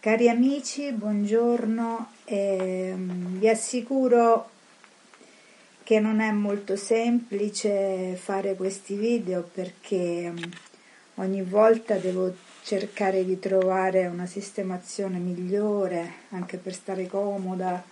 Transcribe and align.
Cari 0.00 0.30
amici, 0.30 0.92
buongiorno. 0.92 2.12
Eh, 2.24 2.94
vi 2.96 3.46
assicuro 3.46 4.48
che 5.82 6.00
non 6.00 6.20
è 6.20 6.30
molto 6.30 6.74
semplice 6.74 8.14
fare 8.16 8.54
questi 8.54 8.94
video 8.94 9.42
perché 9.42 10.30
mm, 10.30 10.36
ogni 11.16 11.42
volta 11.42 11.96
devo 11.96 12.34
cercare 12.62 13.26
di 13.26 13.38
trovare 13.38 14.06
una 14.06 14.24
sistemazione 14.24 15.18
migliore 15.18 16.12
anche 16.30 16.56
per 16.56 16.72
stare 16.72 17.06
comoda, 17.06 17.84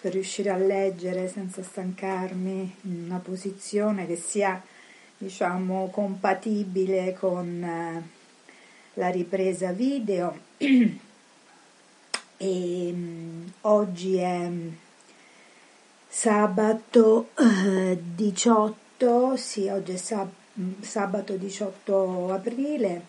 per 0.00 0.12
riuscire 0.12 0.48
a 0.48 0.56
leggere 0.56 1.28
senza 1.28 1.62
stancarmi 1.62 2.76
in 2.84 3.02
una 3.04 3.18
posizione 3.18 4.06
che 4.06 4.16
sia 4.16 4.62
diciamo 5.18 5.90
compatibile 5.90 7.12
con 7.12 7.62
eh, 7.62 8.02
la 8.94 9.10
ripresa 9.10 9.72
video. 9.72 10.34
e 12.42 12.90
um, 12.94 13.52
oggi 13.62 14.16
è 14.16 14.50
sabato 16.08 17.28
eh, 17.38 17.98
18, 18.14 19.36
sì, 19.36 19.68
oggi 19.68 19.92
è 19.92 19.96
sab- 19.96 20.80
sabato 20.80 21.36
18 21.36 22.32
aprile 22.32 23.02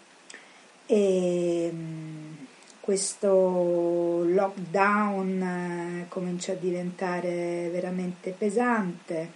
e 0.85 1.69
um, 1.71 2.45
questo 2.81 4.23
lockdown 4.25 5.41
eh, 5.41 6.05
comincia 6.09 6.51
a 6.51 6.55
diventare 6.55 7.69
veramente 7.71 8.31
pesante 8.31 9.31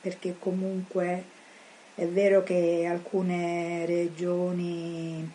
perché 0.00 0.36
comunque 0.38 1.24
è 1.96 2.06
vero 2.06 2.44
che 2.44 2.86
alcune 2.88 3.84
regioni 3.84 5.28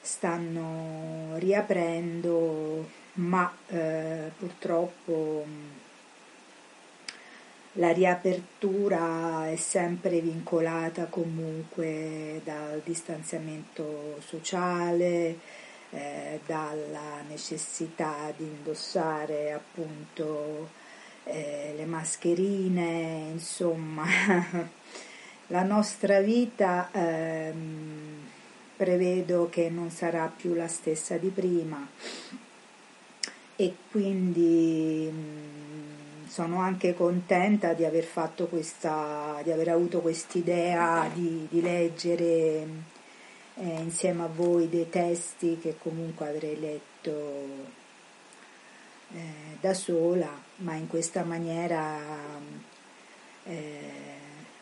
stanno 0.00 1.36
riaprendo 1.38 2.98
ma 3.20 3.52
eh, 3.68 4.30
purtroppo 4.38 5.44
la 7.74 7.92
riapertura 7.92 9.48
è 9.48 9.56
sempre 9.56 10.20
vincolata 10.20 11.04
comunque 11.04 12.40
dal 12.42 12.80
distanziamento 12.82 14.16
sociale, 14.26 15.38
eh, 15.90 16.40
dalla 16.46 17.22
necessità 17.28 18.32
di 18.36 18.44
indossare 18.44 19.52
appunto 19.52 20.70
eh, 21.24 21.74
le 21.76 21.84
mascherine, 21.84 23.28
insomma. 23.32 24.04
La 25.52 25.64
nostra 25.64 26.20
vita 26.20 26.90
ehm, 26.92 28.28
prevedo 28.76 29.48
che 29.50 29.68
non 29.68 29.90
sarà 29.90 30.32
più 30.34 30.54
la 30.54 30.68
stessa 30.68 31.16
di 31.16 31.28
prima 31.28 31.88
e 33.60 33.74
quindi 33.90 35.06
mm, 35.12 36.26
sono 36.28 36.60
anche 36.60 36.94
contenta 36.94 37.74
di 37.74 37.84
aver 37.84 38.04
fatto 38.04 38.46
questa, 38.46 39.38
di 39.42 39.52
aver 39.52 39.68
avuto 39.68 40.00
quest'idea 40.00 41.10
di, 41.12 41.46
di 41.50 41.60
leggere 41.60 42.22
eh, 43.56 43.80
insieme 43.80 44.22
a 44.22 44.28
voi 44.28 44.70
dei 44.70 44.88
testi 44.88 45.58
che 45.60 45.76
comunque 45.76 46.26
avrei 46.26 46.58
letto 46.58 47.10
eh, 49.12 49.58
da 49.60 49.74
sola, 49.74 50.30
ma 50.56 50.74
in 50.76 50.86
questa 50.86 51.22
maniera 51.22 51.98
eh, 53.44 53.90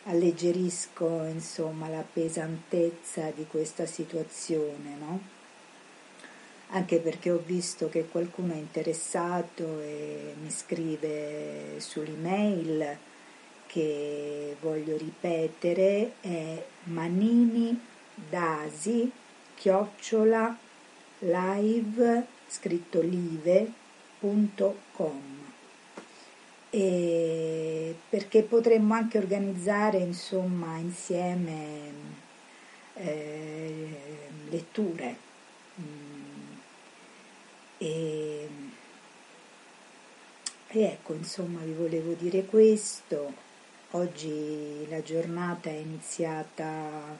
alleggerisco 0.03 1.23
insomma 1.23 1.87
la 1.87 2.03
pesantezza 2.03 3.31
di 3.33 3.47
questa 3.49 3.85
situazione, 3.85 4.95
no? 4.99 5.38
Anche 6.71 6.99
perché 6.99 7.31
ho 7.31 7.41
visto 7.43 7.89
che 7.89 8.07
qualcuno 8.07 8.53
è 8.53 8.57
interessato 8.57 9.79
e 9.81 10.35
mi 10.41 10.51
scrive 10.51 11.75
sull'email 11.77 12.97
che 13.65 14.55
voglio 14.61 14.95
ripetere 14.97 16.13
è 16.21 16.63
manini 16.83 17.79
dasi 18.13 19.11
chiocciola 19.55 20.57
live 21.19 22.25
scritto 22.47 23.01
live.com 23.01 24.57
e 26.71 27.95
perché 28.09 28.43
potremmo 28.43 28.93
anche 28.93 29.17
organizzare 29.17 29.97
insomma 29.97 30.77
insieme 30.77 31.91
eh, 32.93 33.97
letture 34.49 35.28
e, 37.79 38.49
e 40.67 40.83
ecco, 40.83 41.13
insomma, 41.13 41.61
vi 41.61 41.73
volevo 41.73 42.13
dire 42.13 42.45
questo. 42.45 43.33
Oggi 43.91 44.85
la 44.89 45.01
giornata 45.01 45.69
è 45.69 45.73
iniziata 45.73 47.17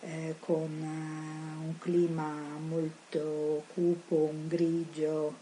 eh, 0.00 0.36
con 0.40 0.70
uh, 0.80 1.66
un 1.66 1.78
clima 1.78 2.32
molto 2.58 3.64
cupo, 3.74 4.16
un 4.16 4.48
grigio, 4.48 5.36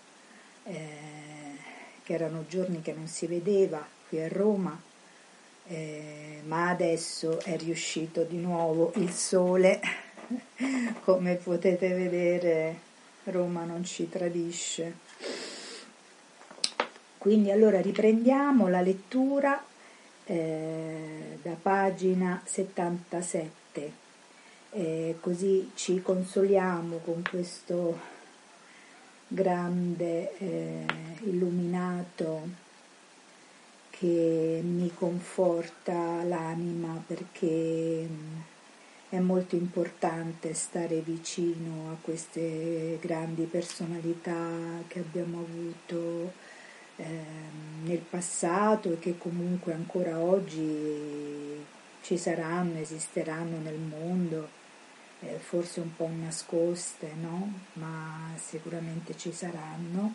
eh, 0.64 1.56
che 2.02 2.12
erano 2.12 2.44
giorni 2.48 2.82
che 2.82 2.92
non 2.92 3.06
si 3.06 3.26
vedeva 3.26 3.86
qui 4.08 4.20
a 4.20 4.28
Roma, 4.28 4.78
eh, 5.68 6.42
ma 6.46 6.70
adesso 6.70 7.40
è 7.40 7.56
riuscito 7.56 8.24
di 8.24 8.38
nuovo 8.38 8.92
il 8.96 9.12
sole, 9.12 9.80
come 11.04 11.36
potete 11.36 11.94
vedere 11.94 12.87
Roma 13.24 13.64
non 13.64 13.84
ci 13.84 14.08
tradisce. 14.08 14.94
Quindi 17.18 17.50
allora 17.50 17.80
riprendiamo 17.80 18.68
la 18.68 18.80
lettura 18.80 19.62
eh, 20.24 21.38
da 21.42 21.56
pagina 21.60 22.40
77, 22.44 23.92
eh, 24.70 25.16
così 25.20 25.70
ci 25.74 26.00
consoliamo 26.00 26.98
con 26.98 27.22
questo 27.28 27.98
grande 29.26 30.36
eh, 30.38 30.84
illuminato 31.24 32.66
che 33.90 34.60
mi 34.62 34.92
conforta 34.94 36.22
l'anima 36.22 37.02
perché 37.04 38.06
è 39.10 39.18
molto 39.20 39.56
importante 39.56 40.52
stare 40.52 41.00
vicino 41.00 41.90
a 41.90 41.96
queste 42.00 42.98
grandi 43.00 43.44
personalità 43.44 44.50
che 44.86 44.98
abbiamo 44.98 45.40
avuto 45.40 46.32
eh, 46.96 47.04
nel 47.84 48.00
passato 48.00 48.92
e 48.92 48.98
che 48.98 49.16
comunque 49.16 49.72
ancora 49.72 50.18
oggi 50.18 51.64
ci 52.02 52.18
saranno, 52.18 52.78
esisteranno 52.78 53.58
nel 53.58 53.78
mondo, 53.78 54.48
eh, 55.20 55.38
forse 55.38 55.80
un 55.80 55.96
po' 55.96 56.10
nascoste, 56.14 57.12
no? 57.18 57.60
ma 57.74 58.34
sicuramente 58.36 59.16
ci 59.16 59.32
saranno. 59.32 60.14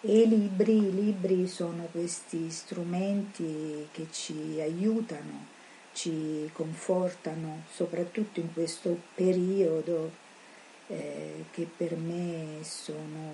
E 0.00 0.20
i 0.20 0.28
libri, 0.28 0.94
libri 0.94 1.46
sono 1.48 1.88
questi 1.90 2.50
strumenti 2.50 3.88
che 3.92 4.06
ci 4.10 4.58
aiutano 4.60 5.54
ci 5.96 6.50
confortano, 6.52 7.62
soprattutto 7.72 8.38
in 8.38 8.52
questo 8.52 9.00
periodo 9.14 10.12
eh, 10.88 11.46
che 11.50 11.66
per 11.74 11.96
me 11.96 12.58
sono 12.60 13.32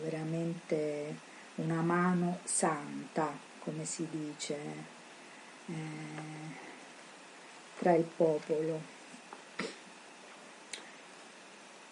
veramente 0.00 1.16
una 1.56 1.80
mano 1.80 2.38
santa, 2.44 3.36
come 3.58 3.84
si 3.84 4.06
dice, 4.08 4.56
eh, 5.66 5.72
tra 7.80 7.94
il 7.94 8.04
popolo. 8.04 8.80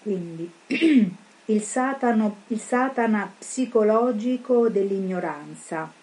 Quindi 0.00 0.48
il, 1.46 1.60
satano, 1.60 2.42
il 2.46 2.60
satana 2.60 3.34
psicologico 3.36 4.68
dell'ignoranza 4.68 5.97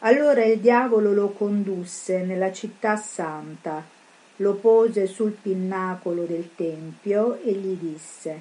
allora 0.00 0.44
il 0.44 0.60
diavolo 0.60 1.12
lo 1.12 1.30
condusse 1.30 2.22
nella 2.22 2.52
città 2.52 2.96
santa, 2.96 3.84
lo 4.36 4.54
pose 4.54 5.06
sul 5.06 5.32
pinnacolo 5.32 6.24
del 6.24 6.50
tempio 6.54 7.38
e 7.42 7.52
gli 7.52 7.76
disse 7.76 8.40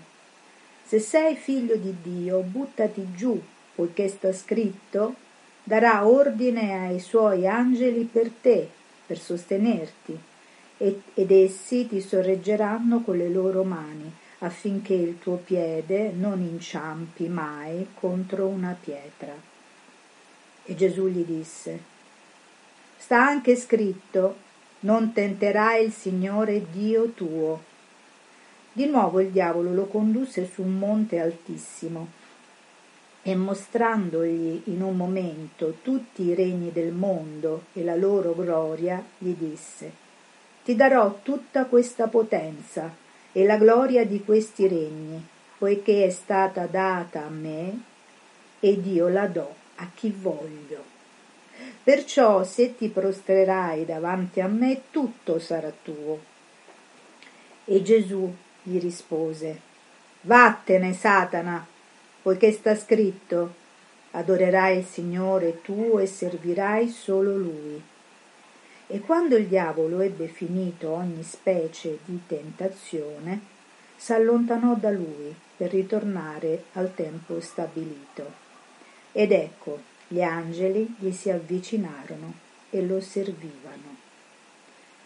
Se 0.84 1.00
sei 1.00 1.36
figlio 1.36 1.76
di 1.76 1.96
Dio, 2.02 2.40
buttati 2.40 3.14
giù, 3.14 3.42
poiché 3.76 4.08
sta 4.08 4.32
scritto 4.32 5.16
darà 5.64 6.08
ordine 6.08 6.88
ai 6.88 7.00
suoi 7.00 7.46
angeli 7.46 8.04
per 8.06 8.32
te, 8.42 8.68
per 9.06 9.20
sostenerti, 9.20 10.18
ed 10.78 11.32
essi 11.32 11.88
ti 11.88 12.02
sorreggeranno 12.02 13.02
con 13.02 13.18
le 13.18 13.30
loro 13.30 13.64
mani, 13.64 14.12
affinché 14.40 14.94
il 14.94 15.20
tuo 15.20 15.36
piede 15.36 16.12
non 16.12 16.40
inciampi 16.40 17.28
mai 17.28 17.88
contro 17.94 18.48
una 18.48 18.76
pietra. 18.82 19.59
E 20.70 20.76
Gesù 20.76 21.08
gli 21.08 21.26
disse, 21.26 21.80
sta 22.96 23.26
anche 23.26 23.56
scritto, 23.56 24.36
non 24.82 25.14
tenterai 25.14 25.84
il 25.84 25.92
Signore 25.92 26.70
Dio 26.70 27.10
tuo. 27.10 27.64
Di 28.72 28.86
nuovo 28.86 29.20
il 29.20 29.32
diavolo 29.32 29.74
lo 29.74 29.86
condusse 29.86 30.48
su 30.48 30.62
un 30.62 30.78
monte 30.78 31.20
altissimo 31.20 32.10
e 33.24 33.36
mostrandogli 33.36 34.62
in 34.66 34.84
un 34.84 34.96
momento 34.96 35.78
tutti 35.82 36.22
i 36.22 36.36
regni 36.36 36.72
del 36.72 36.92
mondo 36.92 37.64
e 37.74 37.84
la 37.84 37.96
loro 37.96 38.36
gloria, 38.36 39.04
gli 39.18 39.34
disse 39.34 39.92
Ti 40.64 40.76
darò 40.76 41.22
tutta 41.24 41.66
questa 41.66 42.08
potenza 42.10 42.94
e 43.32 43.44
la 43.44 43.58
gloria 43.58 44.06
di 44.06 44.24
questi 44.24 44.68
regni, 44.68 45.20
poiché 45.58 46.06
è 46.06 46.10
stata 46.12 46.68
data 46.68 47.26
a 47.26 47.30
me 47.30 47.82
ed 48.60 48.86
io 48.86 49.08
la 49.08 49.26
do 49.26 49.59
a 49.80 49.90
chi 49.94 50.10
voglio. 50.12 50.98
Perciò 51.84 52.44
se 52.44 52.78
ti 52.78 52.88
prostrerai 52.88 53.86
davanti 53.86 54.40
a 54.40 54.48
me, 54.48 54.84
tutto 54.92 55.40
sarà 55.40 55.72
tuo. 55.84 56.20
E 57.66 57.82
Gesù 57.82 58.34
gli 58.64 58.80
rispose, 58.80 59.60
Vattene, 60.22 60.94
Satana, 60.94 61.66
poiché 62.22 62.52
sta 62.52 62.76
scritto, 62.76 63.56
adorerai 64.12 64.80
il 64.80 64.86
Signore 64.86 65.62
tuo 65.62 66.00
e 66.00 66.06
servirai 66.06 66.90
solo 66.90 67.36
Lui. 67.38 67.82
E 68.88 69.00
quando 69.02 69.36
il 69.36 69.48
diavolo 69.48 70.02
ebbe 70.02 70.28
finito 70.28 70.90
ogni 70.90 71.24
specie 71.24 72.00
di 72.06 72.22
tentazione, 72.26 73.40
s'allontanò 73.96 74.76
da 74.76 74.90
lui 74.90 75.36
per 75.56 75.70
ritornare 75.72 76.64
al 76.74 76.96
tempo 76.96 77.40
stabilito. 77.40 78.49
Ed 79.12 79.32
ecco, 79.32 79.80
gli 80.08 80.22
angeli 80.22 80.96
gli 80.98 81.12
si 81.12 81.30
avvicinarono 81.30 82.34
e 82.70 82.82
lo 82.82 83.02
servivano. 83.02 83.98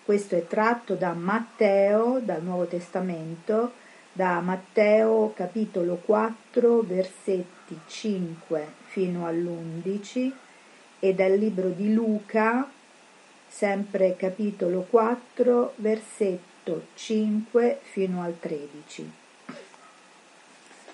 Questo 0.04 0.36
è 0.36 0.46
tratto 0.48 0.96
da 0.96 1.14
Matteo, 1.14 2.20
dal 2.20 2.44
Nuovo 2.44 2.66
Testamento, 2.66 3.72
da 4.12 4.40
Matteo 4.42 5.34
capitolo 5.34 5.96
4 5.96 6.82
versetti 6.82 7.80
5 7.88 8.68
fino 8.86 9.26
all'11 9.26 10.32
e 11.00 11.14
dal 11.14 11.38
libro 11.38 11.70
di 11.70 11.94
Luca 11.94 12.70
sempre 13.48 14.16
capitolo 14.16 14.82
4 14.82 15.74
versetto 15.76 16.88
5 16.96 17.80
fino 17.84 18.24
al 18.24 18.40
13. 18.40 19.12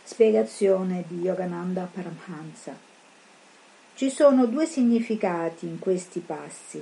Spiegazione 0.03 1.05
di 1.07 1.19
Yogananda 1.21 1.89
Paramhansa. 1.91 2.88
Ci 3.99 4.09
sono 4.09 4.45
due 4.45 4.65
significati 4.65 5.65
in 5.65 5.77
questi 5.77 6.21
passi. 6.21 6.81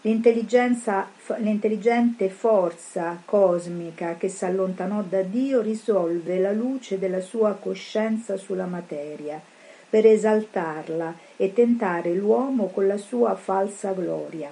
L'intelligente 0.00 2.30
forza 2.30 3.20
cosmica 3.26 4.16
che 4.16 4.30
si 4.30 4.46
allontanò 4.46 5.02
da 5.02 5.20
Dio 5.20 5.60
risolve 5.60 6.38
la 6.38 6.52
luce 6.52 6.98
della 6.98 7.20
sua 7.20 7.52
coscienza 7.60 8.38
sulla 8.38 8.64
materia 8.64 9.38
per 9.90 10.06
esaltarla 10.06 11.14
e 11.36 11.52
tentare 11.52 12.14
l'uomo 12.14 12.68
con 12.68 12.86
la 12.86 12.96
sua 12.96 13.34
falsa 13.34 13.92
gloria. 13.92 14.50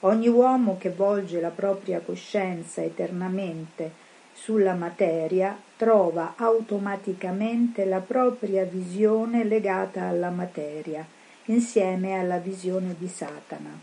Ogni 0.00 0.28
uomo 0.28 0.78
che 0.78 0.88
volge 0.88 1.42
la 1.42 1.50
propria 1.50 2.00
coscienza 2.00 2.82
eternamente 2.82 3.92
sulla 4.32 4.72
materia 4.72 5.54
trova 5.82 6.34
automaticamente 6.36 7.84
la 7.84 7.98
propria 7.98 8.62
visione 8.62 9.42
legata 9.42 10.02
alla 10.02 10.30
materia, 10.30 11.04
insieme 11.46 12.16
alla 12.16 12.36
visione 12.36 12.94
di 12.96 13.08
Satana. 13.08 13.76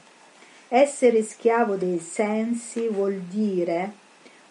Essere 0.70 1.22
schiavo 1.24 1.76
dei 1.76 2.00
sensi 2.00 2.88
vuol 2.88 3.16
dire 3.16 3.92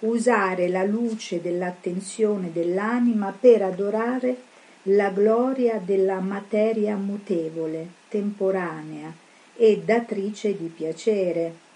usare 0.01 0.69
la 0.69 0.85
luce 0.85 1.41
dell'attenzione 1.41 2.53
dell'anima 2.53 3.35
per 3.41 3.63
adorare 3.63 4.37
la 4.83 5.09
gloria 5.09 5.81
della 5.83 6.21
materia 6.21 6.97
mutevole, 6.97 7.87
temporanea 8.11 9.11
e 9.57 9.81
datrice 9.83 10.55
di 10.55 10.67
piacere. 10.67 11.67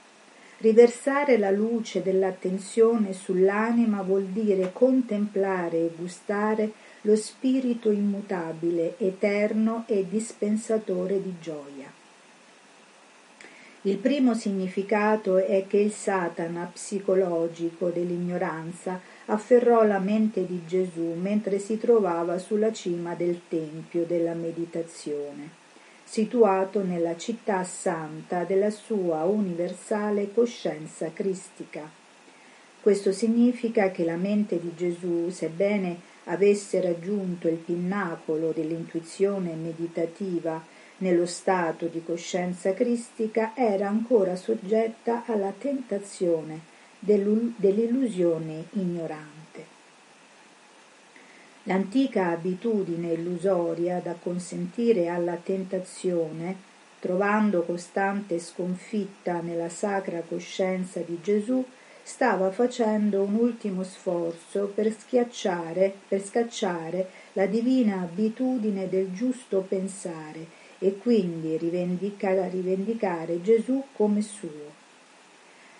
Riversare 0.63 1.39
la 1.39 1.51
luce 1.51 2.05
dell'attenzione 2.05 3.15
sull'anima 3.15 4.01
vuol 4.03 4.27
dire 4.27 4.71
contemplare 4.73 5.79
e 5.79 5.91
gustare 5.97 6.71
lo 7.01 7.17
spirito 7.17 7.91
immutabile, 7.91 8.95
eterno 8.99 9.83
e 9.89 10.07
dispensatore 10.09 11.21
di 11.21 11.35
gioia. 11.41 11.91
Il 13.81 13.97
primo 13.97 14.35
significato 14.35 15.45
è 15.45 15.67
che 15.67 15.79
il 15.79 15.91
Satana 15.91 16.71
psicologico 16.73 17.89
dell'ignoranza 17.89 19.01
afferrò 19.27 19.83
la 19.83 19.99
mente 19.99 20.47
di 20.47 20.63
Gesù 20.65 21.15
mentre 21.21 21.59
si 21.59 21.77
trovava 21.77 22.39
sulla 22.39 22.73
cima 22.73 23.17
del 23.17 23.41
Tempio 23.49 24.05
della 24.05 24.35
meditazione, 24.35 25.62
situato 26.13 26.83
nella 26.83 27.17
città 27.17 27.65
santa 27.65 28.45
della 28.45 28.69
sua 28.69 29.23
universale 29.25 30.31
coscienza 30.31 31.11
cristica. 31.11 31.91
Questo 32.83 33.13
significa 33.13 33.91
che 33.91 34.05
la 34.05 34.17
mente 34.17 34.61
di 34.61 34.75
Gesù, 34.77 35.31
sebbene 35.31 35.99
avesse 36.25 36.83
raggiunto 36.83 37.49
il 37.49 37.57
pinnacolo 37.57 38.53
dell'intuizione 38.55 39.55
meditativa 39.55 40.63
nello 40.99 41.25
stato 41.25 41.87
di 41.87 42.05
coscienza 42.05 42.75
cristica 42.75 43.53
era 43.55 43.89
ancora 43.89 44.37
soggetta 44.37 45.23
alla 45.25 45.55
tentazione 45.57 46.61
dell'illusione 46.99 48.67
ignorante. 48.73 49.42
L'antica 51.67 52.31
abitudine 52.31 53.13
illusoria 53.13 54.01
da 54.01 54.15
consentire 54.21 55.07
alla 55.07 55.37
tentazione, 55.37 56.57
trovando 56.99 57.63
costante 57.63 58.41
sconfitta 58.41 59.41
nella 59.41 59.69
sacra 59.69 60.23
coscienza 60.27 61.01
di 61.01 61.21
Gesù, 61.23 61.65
stava 62.03 62.51
facendo 62.51 63.23
un 63.23 63.37
ultimo 63.37 63.85
sforzo 63.85 64.73
per 64.75 64.93
schiacciare, 64.93 65.95
per 66.09 66.25
scacciare 66.25 67.09
la 67.35 67.47
divina 67.47 68.01
abitudine 68.01 68.89
del 68.89 69.13
giusto 69.13 69.61
pensare 69.61 70.61
e 70.81 70.99
quindi 70.99 71.57
rivendicare, 71.57 72.49
rivendicare 72.49 73.41
Gesù 73.41 73.85
come 73.93 74.21
suo. 74.21 74.82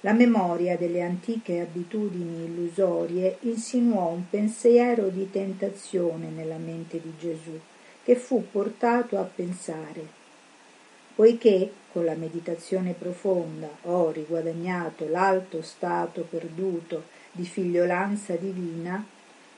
La 0.05 0.13
memoria 0.13 0.77
delle 0.77 1.01
antiche 1.01 1.61
abitudini 1.61 2.47
illusorie 2.47 3.37
insinuò 3.43 4.09
un 4.09 4.29
pensiero 4.29 5.07
di 5.09 5.31
tentazione 5.31 6.29
nella 6.29 6.57
mente 6.57 7.01
di 7.01 7.13
Gesù, 7.21 7.57
che 8.03 8.17
fu 8.17 8.45
portato 8.51 9.17
a 9.17 9.23
pensare, 9.23 10.05
poiché 11.15 11.71
con 11.93 12.05
la 12.05 12.15
meditazione 12.15 12.95
profonda 12.99 13.69
ho 13.83 14.11
riguadagnato 14.11 15.07
l'alto 15.09 15.63
stato 15.63 16.27
perduto 16.29 17.05
di 17.31 17.45
figliolanza 17.45 18.35
divina, 18.35 19.07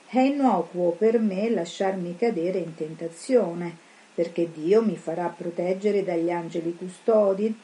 è 0.07 0.19
innocuo 0.19 0.91
per 0.91 1.17
me 1.17 1.49
lasciarmi 1.49 2.17
cadere 2.17 2.59
in 2.59 2.75
tentazione, 2.75 3.75
perché 4.13 4.47
Dio 4.53 4.83
mi 4.83 4.95
farà 4.95 5.27
proteggere 5.27 6.03
dagli 6.03 6.29
angeli 6.29 6.75
custodi, 6.75 7.57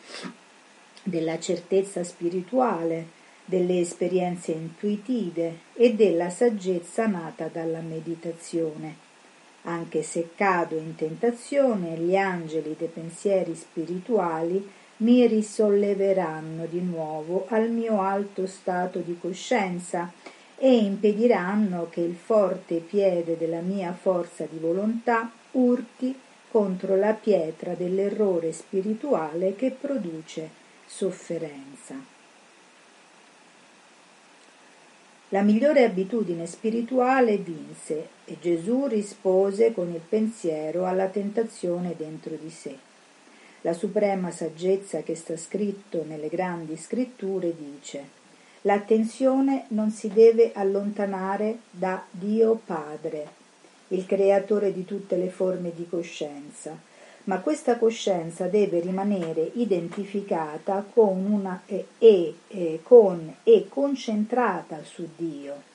della 1.04 1.40
certezza 1.40 2.04
spirituale, 2.04 3.20
delle 3.46 3.80
esperienze 3.80 4.52
intuitive 4.52 5.60
e 5.74 5.94
della 5.94 6.30
saggezza 6.30 7.08
nata 7.08 7.50
dalla 7.52 7.82
meditazione. 7.82 9.10
Anche 9.64 10.04
se 10.04 10.30
cado 10.36 10.78
in 10.78 10.96
tentazione, 10.96 11.98
gli 11.98 12.16
angeli 12.16 12.76
dei 12.78 12.88
pensieri 12.88 13.56
spirituali 13.56 14.68
mi 14.98 15.26
risolleveranno 15.28 16.66
di 16.66 16.82
nuovo 16.82 17.46
al 17.50 17.70
mio 17.70 18.02
alto 18.02 18.48
stato 18.48 19.00
di 19.00 19.18
coscienza 19.20 20.12
e 20.58 20.76
impediranno 20.76 21.88
che 21.90 22.02
il 22.02 22.16
forte 22.16 22.78
piede 22.78 23.38
della 23.38 23.62
mia 23.62 23.94
forza 24.00 24.46
di 24.50 24.60
volontà 24.60 25.32
urti 25.52 26.16
contro 26.50 26.96
la 26.96 27.14
pietra 27.14 27.74
dell'errore 27.74 28.52
spirituale 28.52 29.56
che 29.56 29.72
produce 29.72 30.61
sofferenza. 30.94 31.96
La 35.30 35.42
migliore 35.42 35.86
abitudine 35.86 36.46
spirituale 36.46 37.38
vinse 37.38 38.10
e 38.26 38.38
Gesù 38.42 38.88
rispose 38.88 39.72
con 39.72 39.90
il 39.90 40.02
pensiero 40.02 40.86
alla 40.86 41.08
tentazione 41.08 41.96
dentro 41.96 42.36
di 42.36 42.50
sé. 42.50 42.78
La 43.62 43.72
suprema 43.72 44.32
saggezza 44.32 45.02
che 45.02 45.16
sta 45.16 45.38
scritto 45.38 46.04
nelle 46.06 46.28
grandi 46.28 46.76
scritture 46.76 47.56
dice 47.56 48.20
L'attenzione 48.64 49.66
non 49.70 49.92
si 49.92 50.10
deve 50.10 50.52
allontanare 50.54 51.60
da 51.72 52.04
Dio 52.12 52.60
Padre, 52.64 53.40
il 53.90 54.06
creatore 54.06 54.74
di 54.74 54.84
tutte 54.84 55.16
le 55.16 55.30
forme 55.30 55.72
di 55.74 55.88
coscienza, 55.90 56.78
ma 57.26 57.40
questa 57.40 57.78
coscienza 57.78 58.48
deve 58.48 58.80
rimanere 58.80 59.52
identificata 59.56 60.86
con 60.92 61.26
una, 61.26 61.62
e, 61.66 61.86
e, 62.48 62.80
con, 62.84 63.36
e 63.44 63.68
concentrata 63.70 64.84
su 64.84 65.08
Dio. 65.16 65.70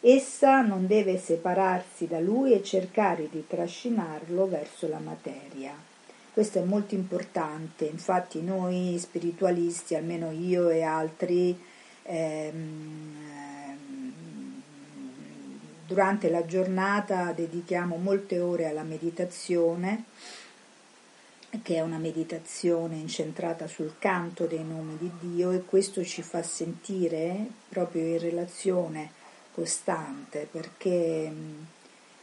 Essa 0.00 0.62
non 0.62 0.86
deve 0.86 1.18
separarsi 1.18 2.06
da 2.06 2.20
lui 2.20 2.52
e 2.52 2.62
cercare 2.62 3.28
di 3.30 3.44
trascinarlo 3.46 4.48
verso 4.48 4.88
la 4.88 4.98
materia. 4.98 5.72
Questo 6.32 6.58
è 6.58 6.62
molto 6.62 6.94
importante, 6.94 7.84
infatti 7.84 8.40
noi 8.40 8.96
spiritualisti, 8.98 9.94
almeno 9.94 10.30
io 10.30 10.70
e 10.70 10.82
altri, 10.82 11.58
ehm, 12.04 13.20
durante 15.86 16.30
la 16.30 16.46
giornata 16.46 17.32
dedichiamo 17.32 17.96
molte 17.96 18.38
ore 18.38 18.68
alla 18.68 18.84
meditazione, 18.84 20.04
che 21.62 21.76
è 21.76 21.80
una 21.80 21.98
meditazione 21.98 22.96
incentrata 22.96 23.66
sul 23.66 23.94
canto 23.98 24.46
dei 24.46 24.64
nomi 24.64 24.96
di 24.96 25.10
Dio 25.18 25.50
e 25.50 25.64
questo 25.64 26.04
ci 26.04 26.22
fa 26.22 26.42
sentire 26.42 27.44
proprio 27.68 28.06
in 28.06 28.18
relazione 28.18 29.10
costante 29.52 30.46
perché 30.50 31.32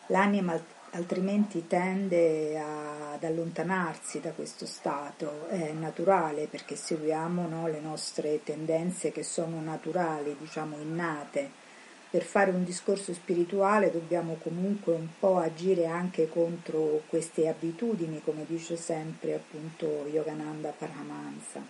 l'anima 0.07 0.59
altrimenti 0.91 1.67
tende 1.67 2.57
ad 2.57 3.23
allontanarsi 3.23 4.19
da 4.19 4.31
questo 4.31 4.65
stato, 4.65 5.47
è 5.49 5.71
naturale 5.71 6.47
perché 6.47 6.75
seguiamo 6.75 7.47
no, 7.47 7.67
le 7.67 7.79
nostre 7.79 8.43
tendenze 8.43 9.11
che 9.11 9.23
sono 9.23 9.59
naturali, 9.61 10.35
diciamo 10.39 10.77
innate. 10.77 11.65
Per 12.09 12.23
fare 12.23 12.51
un 12.51 12.63
discorso 12.63 13.13
spirituale 13.13 13.91
dobbiamo 13.91 14.37
comunque 14.41 14.93
un 14.93 15.07
po' 15.19 15.39
agire 15.39 15.87
anche 15.87 16.29
contro 16.29 17.01
queste 17.09 17.49
abitudini, 17.49 18.21
come 18.23 18.45
dice 18.47 18.77
sempre 18.77 19.33
appunto 19.33 20.07
Yogananda 20.09 20.69
Paramahansa. 20.69 21.61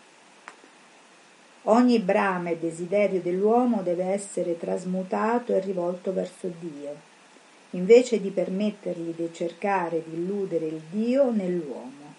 Ogni 1.63 1.97
brama 1.99 2.51
e 2.51 2.57
desiderio 2.57 3.19
dell'uomo 3.19 3.81
deve 3.81 4.05
essere 4.05 4.59
trasmutato 4.59 5.53
e 5.53 5.59
rivolto 5.59 6.13
verso 6.13 6.51
Dio, 6.59 6.95
invece 7.71 8.21
di 8.21 8.29
permettergli 8.29 9.13
di 9.15 9.33
cercare 9.33 10.03
di 10.05 10.17
illudere 10.17 10.67
il 10.67 10.81
Dio 10.91 11.31
nell'uomo. 11.31 12.13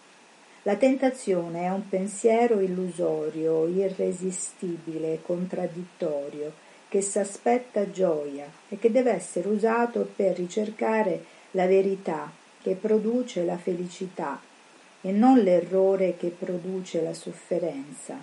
La 0.64 0.74
tentazione 0.74 1.62
è 1.62 1.70
un 1.70 1.88
pensiero 1.88 2.58
illusorio, 2.60 3.66
irresistibile, 3.68 5.20
contraddittorio, 5.22 6.52
che 6.88 7.02
s'aspetta 7.02 7.90
gioia 7.90 8.50
e 8.68 8.78
che 8.78 8.90
deve 8.90 9.12
essere 9.12 9.48
usato 9.48 10.08
per 10.16 10.36
ricercare 10.36 11.24
la 11.52 11.66
verità 11.66 12.30
che 12.62 12.74
produce 12.74 13.44
la 13.44 13.56
felicità 13.56 14.40
e 15.00 15.12
non 15.12 15.38
l'errore 15.38 16.16
che 16.16 16.28
produce 16.28 17.02
la 17.02 17.14
sofferenza. 17.14 18.20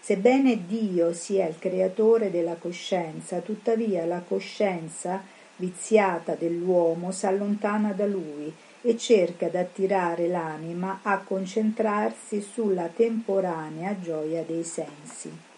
Sebbene 0.00 0.66
Dio 0.66 1.12
sia 1.12 1.46
il 1.46 1.58
creatore 1.58 2.30
della 2.30 2.54
coscienza, 2.54 3.40
tuttavia 3.40 4.06
la 4.06 4.22
coscienza 4.26 5.22
viziata 5.56 6.34
dell'uomo 6.34 7.10
s'allontana 7.10 7.92
da 7.92 8.06
lui 8.06 8.52
e 8.82 8.96
cerca 8.96 9.48
d'attirare 9.48 10.28
l'anima 10.28 11.00
a 11.02 11.18
concentrarsi 11.18 12.40
sulla 12.40 12.86
temporanea 12.86 13.98
gioia 14.00 14.42
dei 14.42 14.62
sensi. 14.62 15.55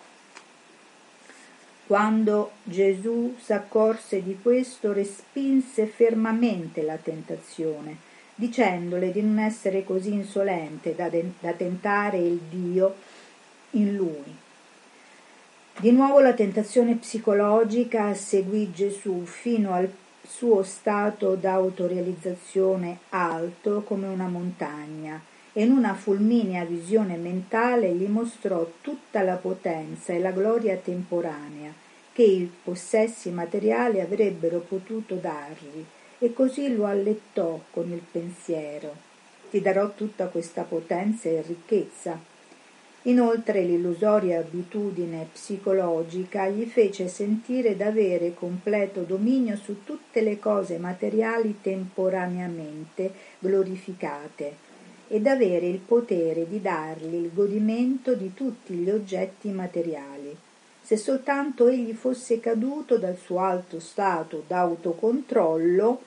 Quando 1.88 2.50
Gesù 2.64 3.35
s'accorse 3.40 4.23
di 4.23 4.38
questo, 4.42 4.92
respinse 4.92 5.87
fermamente 5.87 6.83
la 6.83 6.99
tentazione, 6.99 7.97
dicendole 8.35 9.11
di 9.11 9.23
non 9.23 9.38
essere 9.38 9.85
così 9.85 10.12
insolente 10.12 10.95
da, 10.95 11.09
de- 11.09 11.33
da 11.40 11.52
tentare 11.52 12.18
il 12.18 12.40
Dio 12.50 12.95
in 13.71 13.97
lui. 13.97 14.37
Di 15.78 15.90
nuovo 15.90 16.21
la 16.21 16.35
tentazione 16.35 16.95
psicologica 16.97 18.12
seguì 18.12 18.71
Gesù 18.71 19.25
fino 19.25 19.73
al 19.73 19.90
suo 20.21 20.62
stato 20.64 21.37
d'autorealizzazione 21.37 22.99
alto 23.09 23.80
come 23.80 24.09
una 24.09 24.28
montagna 24.28 25.18
e 25.59 25.65
in 25.65 25.73
una 25.73 25.95
fulminea 25.95 26.65
visione 26.65 27.17
mentale 27.17 27.93
gli 27.93 28.07
mostrò 28.07 28.65
tutta 28.81 29.23
la 29.23 29.35
potenza 29.35 30.12
e 30.12 30.21
la 30.21 30.31
gloria 30.31 30.77
temporanea 30.77 31.73
che 32.12 32.23
i 32.23 32.49
possessi 32.62 33.31
materiali 33.31 34.00
avrebbero 34.00 34.61
potuto 34.61 35.17
dargli 35.17 35.85
e 36.21 36.33
così 36.33 36.73
lo 36.77 36.87
allettò 36.87 37.61
con 37.73 37.91
il 37.91 38.03
pensiero. 38.09 38.95
Ti 39.50 39.61
darò 39.61 39.91
tutta 39.97 40.27
questa 40.29 40.62
potenza 40.62 41.29
e 41.29 41.43
ricchezza 41.45 42.37
Inoltre 43.03 43.62
l'illusoria 43.62 44.38
abitudine 44.38 45.29
psicologica 45.33 46.47
gli 46.47 46.67
fece 46.67 47.09
sentire 47.09 47.77
d'avere 47.77 48.33
completo 48.35 49.03
dominio 49.03 49.57
su 49.57 49.83
tutte 49.83 50.21
le 50.21 50.38
cose 50.38 50.79
materiali 50.79 51.59
temporaneamente 51.61 53.12
glorificate 53.41 54.67
e 55.09 55.21
d'avere 55.21 55.67
il 55.67 55.79
potere 55.79 56.47
di 56.47 56.61
dargli 56.61 57.15
il 57.15 57.33
godimento 57.33 58.15
di 58.15 58.35
tutti 58.35 58.75
gli 58.75 58.91
oggetti 58.91 59.49
materiali, 59.49 60.37
se 60.83 60.97
soltanto 60.97 61.69
egli 61.69 61.93
fosse 61.93 62.41
caduto 62.41 62.99
dal 62.99 63.17
suo 63.17 63.41
alto 63.41 63.81
stato 63.81 64.45
d'autocontrollo 64.47 66.03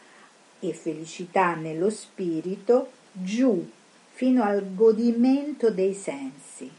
e 0.59 0.73
felicità 0.73 1.55
nello 1.55 1.89
spirito 1.89 2.91
giù 3.11 3.67
fino 4.13 4.43
al 4.43 4.75
godimento 4.75 5.71
dei 5.71 5.93
sensi. 5.93 6.69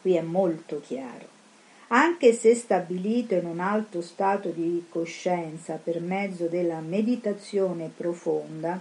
Qui 0.00 0.14
è 0.14 0.22
molto 0.22 0.80
chiaro. 0.80 1.28
Anche 1.88 2.32
se 2.32 2.54
stabilito 2.54 3.34
in 3.34 3.44
un 3.44 3.60
alto 3.60 4.00
stato 4.00 4.48
di 4.48 4.86
coscienza 4.88 5.78
per 5.82 6.00
mezzo 6.00 6.46
della 6.46 6.80
meditazione 6.80 7.90
profonda, 7.94 8.80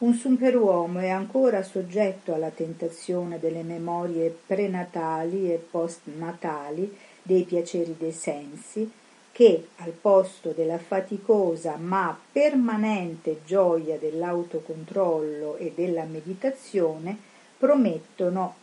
un 0.00 0.14
superuomo 0.14 1.00
è 1.00 1.10
ancora 1.10 1.62
soggetto 1.62 2.32
alla 2.32 2.50
tentazione 2.50 3.38
delle 3.38 3.62
memorie 3.62 4.34
prenatali 4.46 5.52
e 5.52 5.56
postnatali 5.56 6.96
dei 7.22 7.42
piaceri 7.42 7.94
dei 7.98 8.12
sensi, 8.12 8.90
che 9.30 9.68
al 9.76 9.90
posto 9.90 10.50
della 10.50 10.78
faticosa 10.78 11.76
ma 11.76 12.18
permanente 12.32 13.40
gioia 13.44 13.98
dell'autocontrollo 13.98 15.56
e 15.56 15.72
della 15.74 16.04
meditazione 16.04 17.16
promettono 17.58 18.54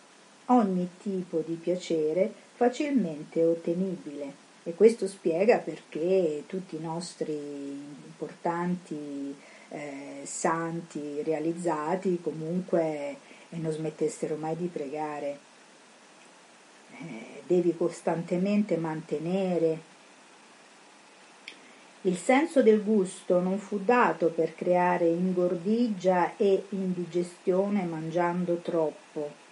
ogni 0.46 0.90
tipo 1.00 1.44
di 1.46 1.54
piacere 1.54 2.32
facilmente 2.56 3.44
ottenibile. 3.44 4.46
E 4.64 4.74
questo 4.74 5.08
spiega 5.08 5.60
perché 5.60 6.44
tutti 6.48 6.76
i 6.76 6.82
nostri 6.82 7.34
importanti 7.34 9.36
eh, 9.70 10.22
santi 10.24 11.22
realizzati 11.24 12.20
comunque 12.22 12.82
eh, 13.50 13.58
non 13.58 13.72
smettessero 13.72 14.36
mai 14.36 14.56
di 14.56 14.68
pregare. 14.68 15.40
Eh, 17.00 17.42
devi 17.46 17.76
costantemente 17.76 18.78
mantenere. 18.78 19.96
Il 22.02 22.18
senso 22.18 22.62
del 22.62 22.84
gusto 22.84 23.40
non 23.40 23.58
fu 23.58 23.80
dato 23.84 24.28
per 24.28 24.56
creare 24.56 25.08
ingordigia 25.08 26.38
e 26.38 26.66
indigestione 26.70 27.84
mangiando 27.84 28.56
troppo 28.58 29.46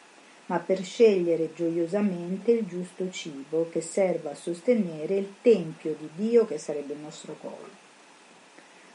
ma 0.47 0.59
per 0.59 0.83
scegliere 0.83 1.53
gioiosamente 1.55 2.51
il 2.51 2.67
giusto 2.67 3.09
cibo 3.09 3.67
che 3.69 3.81
serva 3.81 4.31
a 4.31 4.35
sostenere 4.35 5.15
il 5.17 5.33
tempio 5.41 5.95
di 5.97 6.09
Dio 6.15 6.45
che 6.45 6.57
sarebbe 6.57 6.93
il 6.93 6.99
nostro 6.99 7.35
collo. 7.39 7.84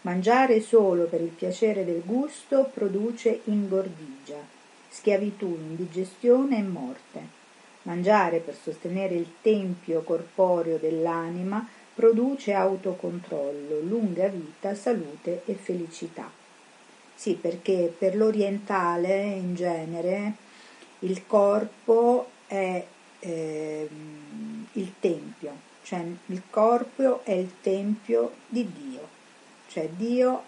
Mangiare 0.02 0.60
solo 0.60 1.04
per 1.04 1.20
il 1.20 1.28
piacere 1.28 1.84
del 1.84 2.02
gusto 2.04 2.70
produce 2.72 3.42
ingordigia, 3.44 4.38
schiavitù, 4.88 5.46
indigestione 5.46 6.58
e 6.58 6.62
morte. 6.62 7.38
Mangiare 7.82 8.38
per 8.38 8.54
sostenere 8.54 9.14
il 9.14 9.28
tempio 9.42 10.02
corporeo 10.02 10.78
dell'anima 10.78 11.66
produce 11.94 12.52
autocontrollo, 12.52 13.80
lunga 13.80 14.28
vita, 14.28 14.74
salute 14.74 15.42
e 15.44 15.52
felicità. 15.54 16.30
Sì, 17.14 17.34
perché 17.34 17.94
per 17.96 18.16
l'orientale 18.16 19.22
in 19.22 19.54
genere 19.54 20.32
il 21.00 21.26
corpo 21.26 22.28
è 22.46 22.82
eh, 23.18 23.88
il 24.72 24.92
tempio, 24.98 25.52
cioè 25.82 26.02
il 26.26 26.42
corpo 26.48 27.22
è 27.24 27.32
il 27.32 27.52
tempio 27.60 28.32
di 28.46 28.70
Dio, 28.72 28.89
cioè 29.70 29.88
Dio 29.88 30.42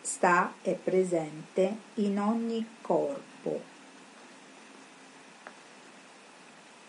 sta 0.00 0.54
e 0.62 0.72
presente 0.72 1.76
in 1.94 2.20
ogni 2.20 2.64
corpo. 2.80 3.72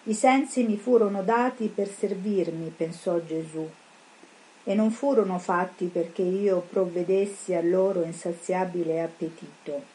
I 0.03 0.13
sensi 0.13 0.63
mi 0.63 0.77
furono 0.77 1.23
dati 1.23 1.67
per 1.67 1.89
servirmi, 1.89 2.69
pensò 2.69 3.19
Gesù, 3.23 3.67
e 4.63 4.75
non 4.75 4.91
furono 4.91 5.39
fatti 5.39 5.87
perché 5.87 6.21
io 6.21 6.59
provvedessi 6.59 7.53
al 7.53 7.69
loro 7.69 8.03
insaziabile 8.03 9.01
appetito 9.01 9.93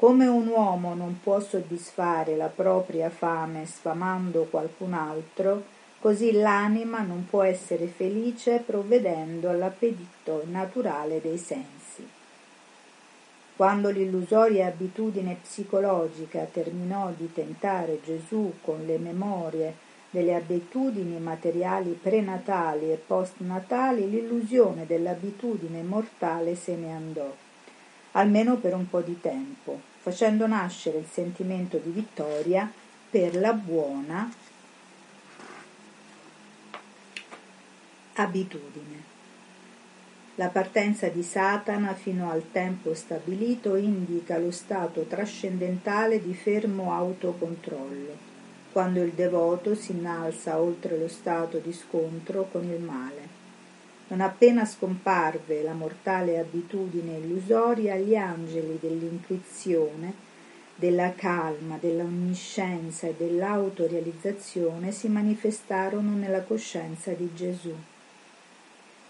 come 0.00 0.26
un 0.26 0.46
uomo 0.46 0.94
non 0.94 1.20
può 1.22 1.40
soddisfare 1.40 2.34
la 2.34 2.46
propria 2.46 3.10
fame 3.10 3.66
sfamando 3.66 4.44
qualcun 4.44 4.94
altro, 4.94 5.62
Così 6.00 6.32
l'anima 6.32 7.02
non 7.02 7.26
può 7.28 7.42
essere 7.42 7.86
felice 7.86 8.62
provvedendo 8.64 9.50
all'appetito 9.50 10.44
naturale 10.46 11.20
dei 11.20 11.36
sensi. 11.36 12.08
Quando 13.54 13.90
l'illusoria 13.90 14.66
abitudine 14.66 15.36
psicologica 15.42 16.48
terminò 16.50 17.12
di 17.14 17.30
tentare 17.30 18.00
Gesù 18.02 18.54
con 18.62 18.86
le 18.86 18.96
memorie 18.96 19.74
delle 20.08 20.34
abitudini 20.34 21.20
materiali 21.20 21.90
prenatali 21.90 22.90
e 22.90 22.96
postnatali, 22.96 24.08
l'illusione 24.08 24.86
dell'abitudine 24.86 25.82
mortale 25.82 26.54
se 26.54 26.76
ne 26.76 26.94
andò, 26.94 27.30
almeno 28.12 28.56
per 28.56 28.72
un 28.72 28.88
po' 28.88 29.02
di 29.02 29.20
tempo, 29.20 29.78
facendo 30.00 30.46
nascere 30.46 30.96
il 30.96 31.06
sentimento 31.12 31.76
di 31.76 31.90
vittoria 31.90 32.72
per 33.10 33.36
la 33.36 33.52
buona 33.52 34.32
abitudine. 38.20 39.08
La 40.36 40.48
partenza 40.48 41.08
di 41.08 41.22
Satana 41.22 41.94
fino 41.94 42.30
al 42.30 42.50
tempo 42.50 42.94
stabilito 42.94 43.76
indica 43.76 44.38
lo 44.38 44.50
stato 44.50 45.02
trascendentale 45.02 46.22
di 46.22 46.32
fermo 46.32 46.94
autocontrollo, 46.94 48.16
quando 48.72 49.02
il 49.02 49.12
devoto 49.12 49.74
si 49.74 49.92
innalza 49.92 50.58
oltre 50.58 50.96
lo 50.96 51.08
stato 51.08 51.58
di 51.58 51.72
scontro 51.72 52.48
con 52.50 52.64
il 52.64 52.80
male. 52.80 53.38
Non 54.08 54.20
appena 54.20 54.64
scomparve 54.64 55.62
la 55.62 55.74
mortale 55.74 56.38
abitudine 56.38 57.18
illusoria, 57.18 57.96
gli 57.96 58.16
angeli 58.16 58.78
dell'intuizione, 58.80 60.28
della 60.74 61.14
calma, 61.14 61.76
dell'onniscienza 61.78 63.06
e 63.06 63.14
dell'autorealizzazione 63.16 64.90
si 64.90 65.08
manifestarono 65.08 66.14
nella 66.14 66.42
coscienza 66.42 67.12
di 67.12 67.30
Gesù 67.34 67.74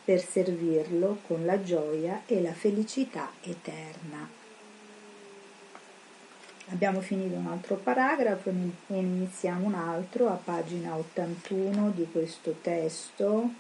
per 0.05 0.25
servirlo 0.25 1.19
con 1.27 1.45
la 1.45 1.63
gioia 1.63 2.23
e 2.27 2.41
la 2.41 2.53
felicità 2.53 3.31
eterna. 3.43 4.39
Abbiamo 6.73 7.01
finito 7.01 7.35
un 7.35 7.47
altro 7.47 7.75
paragrafo 7.75 8.51
e 8.51 8.55
iniziamo 8.97 9.67
un 9.67 9.75
altro 9.75 10.29
a 10.29 10.39
pagina 10.43 10.95
81 10.97 11.91
di 11.91 12.07
questo 12.11 12.55
testo 12.63 13.51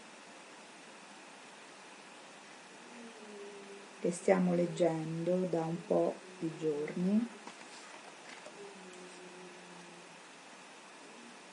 che 4.00 4.12
stiamo 4.12 4.54
leggendo 4.54 5.46
da 5.50 5.60
un 5.60 5.76
po' 5.86 6.14
di 6.38 6.50
giorni. 6.58 7.26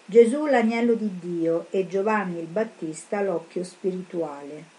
Gesù 0.05 0.45
l'agnello 0.45 0.93
di 0.93 1.19
Dio 1.19 1.67
e 1.69 1.87
Giovanni 1.87 2.39
il 2.39 2.45
Battista 2.45 3.21
l'occhio 3.21 3.63
spirituale. 3.63 4.76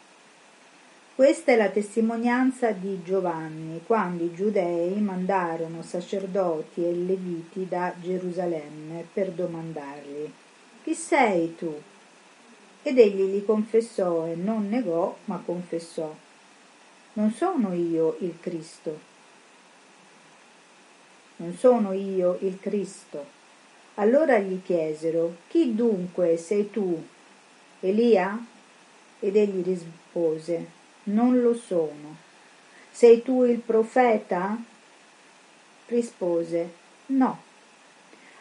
Questa 1.18 1.50
è 1.50 1.56
la 1.56 1.68
testimonianza 1.68 2.70
di 2.70 3.02
Giovanni, 3.02 3.82
quando 3.84 4.22
i 4.22 4.32
giudei 4.32 5.00
mandarono 5.00 5.82
sacerdoti 5.82 6.84
e 6.84 6.92
leviti 6.92 7.66
da 7.66 7.92
Gerusalemme 8.00 9.04
per 9.12 9.32
domandargli 9.32 10.30
Chi 10.84 10.94
sei 10.94 11.56
tu? 11.56 11.76
Ed 12.84 13.00
egli 13.00 13.22
gli 13.22 13.44
confessò 13.44 14.26
e 14.26 14.36
non 14.36 14.68
negò, 14.68 15.16
ma 15.24 15.42
confessò 15.44 16.14
Non 17.14 17.32
sono 17.32 17.72
io 17.74 18.16
il 18.20 18.38
Cristo. 18.38 19.00
Non 21.38 21.52
sono 21.56 21.94
io 21.94 22.38
il 22.42 22.60
Cristo. 22.60 23.26
Allora 23.94 24.38
gli 24.38 24.62
chiesero 24.62 25.38
Chi 25.48 25.74
dunque 25.74 26.36
sei 26.36 26.70
tu? 26.70 27.04
Elia? 27.80 28.38
Ed 29.18 29.34
egli 29.34 29.64
rispose 29.64 30.76
non 31.08 31.40
lo 31.40 31.54
sono. 31.54 32.16
Sei 32.90 33.22
tu 33.22 33.44
il 33.44 33.58
profeta? 33.58 34.56
Rispose, 35.86 36.72
no. 37.06 37.42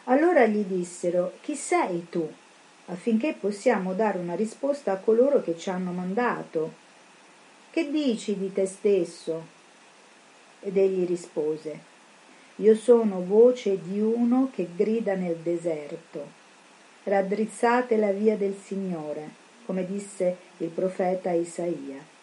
Allora 0.04 0.46
gli 0.46 0.62
dissero, 0.62 1.34
chi 1.42 1.54
sei 1.54 2.06
tu? 2.08 2.28
affinché 2.90 3.34
possiamo 3.38 3.94
dare 3.94 4.18
una 4.18 4.34
risposta 4.34 4.92
a 4.92 4.96
coloro 4.96 5.42
che 5.42 5.58
ci 5.58 5.70
hanno 5.70 5.92
mandato. 5.92 6.86
Che 7.70 7.90
dici 7.90 8.36
di 8.36 8.52
te 8.52 8.66
stesso? 8.66 9.56
Ed 10.60 10.76
egli 10.76 11.06
rispose, 11.06 11.78
io 12.56 12.74
sono 12.74 13.22
voce 13.22 13.80
di 13.80 14.00
uno 14.00 14.50
che 14.52 14.68
grida 14.74 15.14
nel 15.14 15.36
deserto. 15.36 16.36
Raddrizzate 17.04 17.96
la 17.96 18.10
via 18.10 18.36
del 18.36 18.56
Signore, 18.56 19.30
come 19.64 19.86
disse 19.86 20.36
il 20.58 20.68
profeta 20.68 21.30
Isaia. 21.30 22.16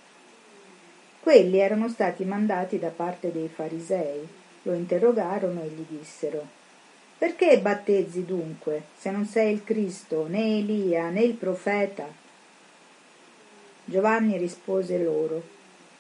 Quelli 1.26 1.58
erano 1.58 1.90
stati 1.90 2.24
mandati 2.24 2.78
da 2.78 2.90
parte 2.90 3.32
dei 3.32 3.48
farisei. 3.48 4.28
Lo 4.62 4.74
interrogarono 4.74 5.64
e 5.64 5.70
gli 5.70 5.84
dissero 5.98 6.46
Perché 7.18 7.58
battezzi 7.58 8.24
dunque, 8.26 8.84
se 8.96 9.10
non 9.10 9.26
sei 9.26 9.54
il 9.54 9.64
Cristo, 9.64 10.28
né 10.28 10.60
Elia, 10.60 11.10
né 11.10 11.24
il 11.24 11.34
profeta? 11.34 12.06
Giovanni 13.86 14.38
rispose 14.38 15.02
loro 15.02 15.42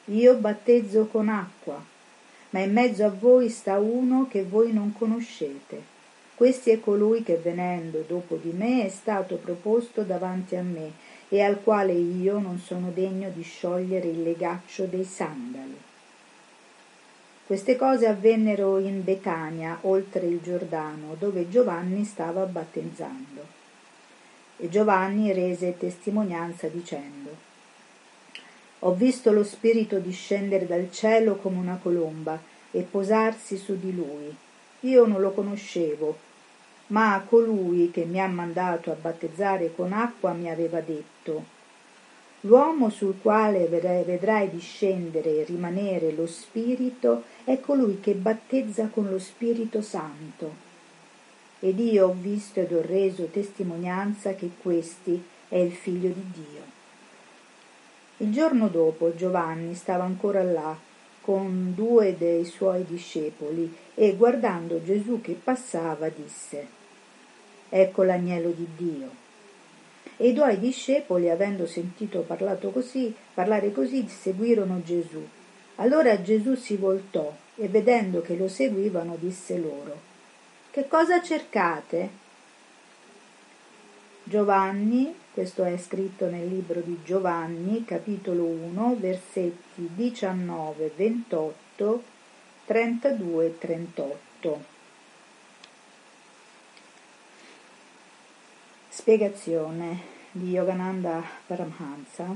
Io 0.10 0.36
battezzo 0.36 1.08
con 1.08 1.28
acqua, 1.30 1.84
ma 2.52 2.60
in 2.60 2.72
mezzo 2.72 3.04
a 3.04 3.10
voi 3.10 3.50
sta 3.50 3.80
uno 3.80 4.28
che 4.30 4.44
voi 4.44 4.74
non 4.74 4.94
conoscete. 4.94 5.82
Questi 6.36 6.70
è 6.70 6.80
colui 6.80 7.24
che 7.24 7.38
venendo 7.38 8.06
dopo 8.08 8.36
di 8.36 8.52
me 8.52 8.86
è 8.86 8.90
stato 8.90 9.38
proposto 9.38 10.04
davanti 10.04 10.56
a 10.56 10.62
me 10.62 10.92
e 11.30 11.42
al 11.42 11.62
quale 11.64 11.94
io 11.94 12.40
non 12.40 12.60
sono 12.60 12.92
degno 12.92 13.30
di 13.30 13.42
sciogliere 13.42 14.08
il 14.08 14.22
legaccio 14.22 14.86
dei 14.86 15.04
sandali. 15.04 15.78
Queste 17.46 17.76
cose 17.76 18.08
avvennero 18.08 18.80
in 18.80 19.04
Betania, 19.04 19.78
oltre 19.82 20.26
il 20.26 20.40
Giordano, 20.42 21.16
dove 21.20 21.48
Giovanni 21.48 22.04
stava 22.04 22.44
battezzando. 22.46 23.46
E 24.58 24.68
Giovanni 24.70 25.32
rese 25.32 25.78
testimonianza 25.78 26.68
dicendo 26.68 27.30
Ho 28.80 28.94
visto 28.94 29.32
lo 29.32 29.44
Spirito 29.44 30.00
discendere 30.00 30.66
dal 30.66 30.92
cielo 30.92 31.36
come 31.36 31.58
una 31.58 31.78
colomba 31.80 32.40
e 32.72 32.82
posarsi 32.82 33.58
su 33.58 33.78
di 33.80 33.94
lui. 33.94 34.36
Io 34.82 35.06
non 35.06 35.22
lo 35.22 35.32
conoscevo, 35.32 36.18
ma 36.88 37.24
colui 37.28 37.92
che 37.92 38.06
mi 38.06 38.20
ha 38.20 38.28
mandato 38.28 38.92
a 38.92 38.96
battezzare 39.00 39.74
con 39.76 39.92
acqua 39.94 40.34
mi 40.34 40.50
aveva 40.50 40.80
detto 40.82 41.54
L'uomo 42.46 42.92
sul 42.92 43.16
quale 43.22 43.66
vedrai 43.66 44.52
discendere 44.52 45.40
e 45.40 45.44
rimanere 45.46 46.12
lo 46.12 46.28
Spirito 46.28 47.24
è 47.44 47.60
colui 47.60 48.00
che 48.00 48.14
battezza 48.14 48.88
con 48.88 49.10
lo 49.10 49.18
Spirito 49.18 49.82
Santo. 49.82 50.64
Ed 51.60 51.80
io 51.80 52.08
ho 52.08 52.16
visto 52.16 52.60
ed 52.60 52.72
ho 52.72 52.82
reso 52.82 53.26
testimonianza 53.26 54.36
che 54.36 54.52
questi 54.62 55.24
è 55.48 55.58
il 55.58 55.72
figlio 55.72 56.10
di 56.10 56.24
Dio. 56.32 56.62
Il 58.18 58.32
giorno 58.32 58.68
dopo 58.68 59.16
Giovanni 59.16 59.74
stava 59.74 60.04
ancora 60.04 60.44
là 60.44 60.78
con 61.26 61.74
due 61.74 62.16
dei 62.16 62.46
suoi 62.46 62.86
discepoli 62.86 63.76
e 63.96 64.16
guardando 64.16 64.84
Gesù 64.84 65.22
che 65.22 65.34
passava 65.34 66.08
disse 66.10 66.68
Ecco 67.68 68.04
l'agnello 68.04 68.52
di 68.52 68.68
Dio. 68.78 69.10
E 70.18 70.28
i 70.28 70.34
due 70.34 70.60
discepoli, 70.60 71.32
avendo 71.32 71.66
sentito 71.66 72.24
così, 72.72 73.12
parlare 73.34 73.72
così, 73.72 74.08
seguirono 74.08 74.84
Gesù. 74.84 75.28
Allora 75.78 76.22
Gesù 76.22 76.54
si 76.54 76.76
voltò 76.76 77.36
e 77.56 77.68
vedendo 77.70 78.22
che 78.22 78.36
lo 78.36 78.48
seguivano 78.48 79.18
disse 79.20 79.58
loro 79.58 80.00
Che 80.70 80.88
cosa 80.88 81.24
cercate? 81.24 82.25
Giovanni, 84.28 85.14
questo 85.32 85.64
è 85.64 85.78
scritto 85.78 86.28
nel 86.28 86.48
libro 86.48 86.80
di 86.80 86.98
Giovanni, 87.06 87.86
capitolo 87.86 88.44
1, 88.44 88.98
versetti 89.00 89.88
19, 89.94 90.94
28, 90.96 92.04
32 92.66 93.46
e 93.46 93.58
38. 93.60 94.64
Spiegazione 98.90 100.00
di 100.32 100.50
Yogananda 100.50 101.22
Paramhansa. 101.46 102.36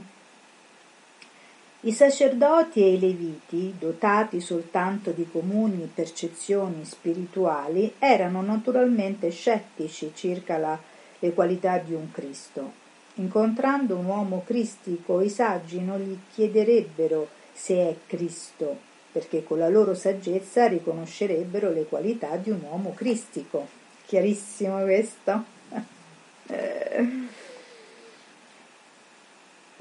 I 1.80 1.92
sacerdoti 1.92 2.84
e 2.84 2.94
i 2.94 3.00
leviti, 3.00 3.74
dotati 3.80 4.40
soltanto 4.42 5.10
di 5.10 5.28
comuni 5.28 5.90
percezioni 5.92 6.86
spirituali, 6.86 7.96
erano 7.98 8.44
naturalmente 8.44 9.32
scettici 9.32 10.12
circa 10.14 10.60
la 10.60 10.80
le 11.20 11.34
qualità 11.34 11.78
di 11.78 11.94
un 11.94 12.12
Cristo. 12.12 12.88
Incontrando 13.16 13.98
un 13.98 14.06
uomo 14.06 14.44
cristico, 14.46 15.22
i 15.22 15.30
saggi 15.30 15.82
non 15.82 16.00
gli 16.00 16.18
chiederebbero 16.34 17.28
se 17.52 17.76
è 17.76 17.96
Cristo, 18.08 18.78
perché 19.12 19.44
con 19.44 19.60
la 19.60 19.68
loro 19.68 19.94
saggezza 19.94 20.68
riconoscerebbero 20.68 21.72
le 21.72 21.86
qualità 21.86 22.38
di 22.38 22.50
un 22.50 22.62
uomo 22.62 22.94
cristico. 22.94 23.68
Chiarissimo 24.06 24.82
questo? 24.84 25.44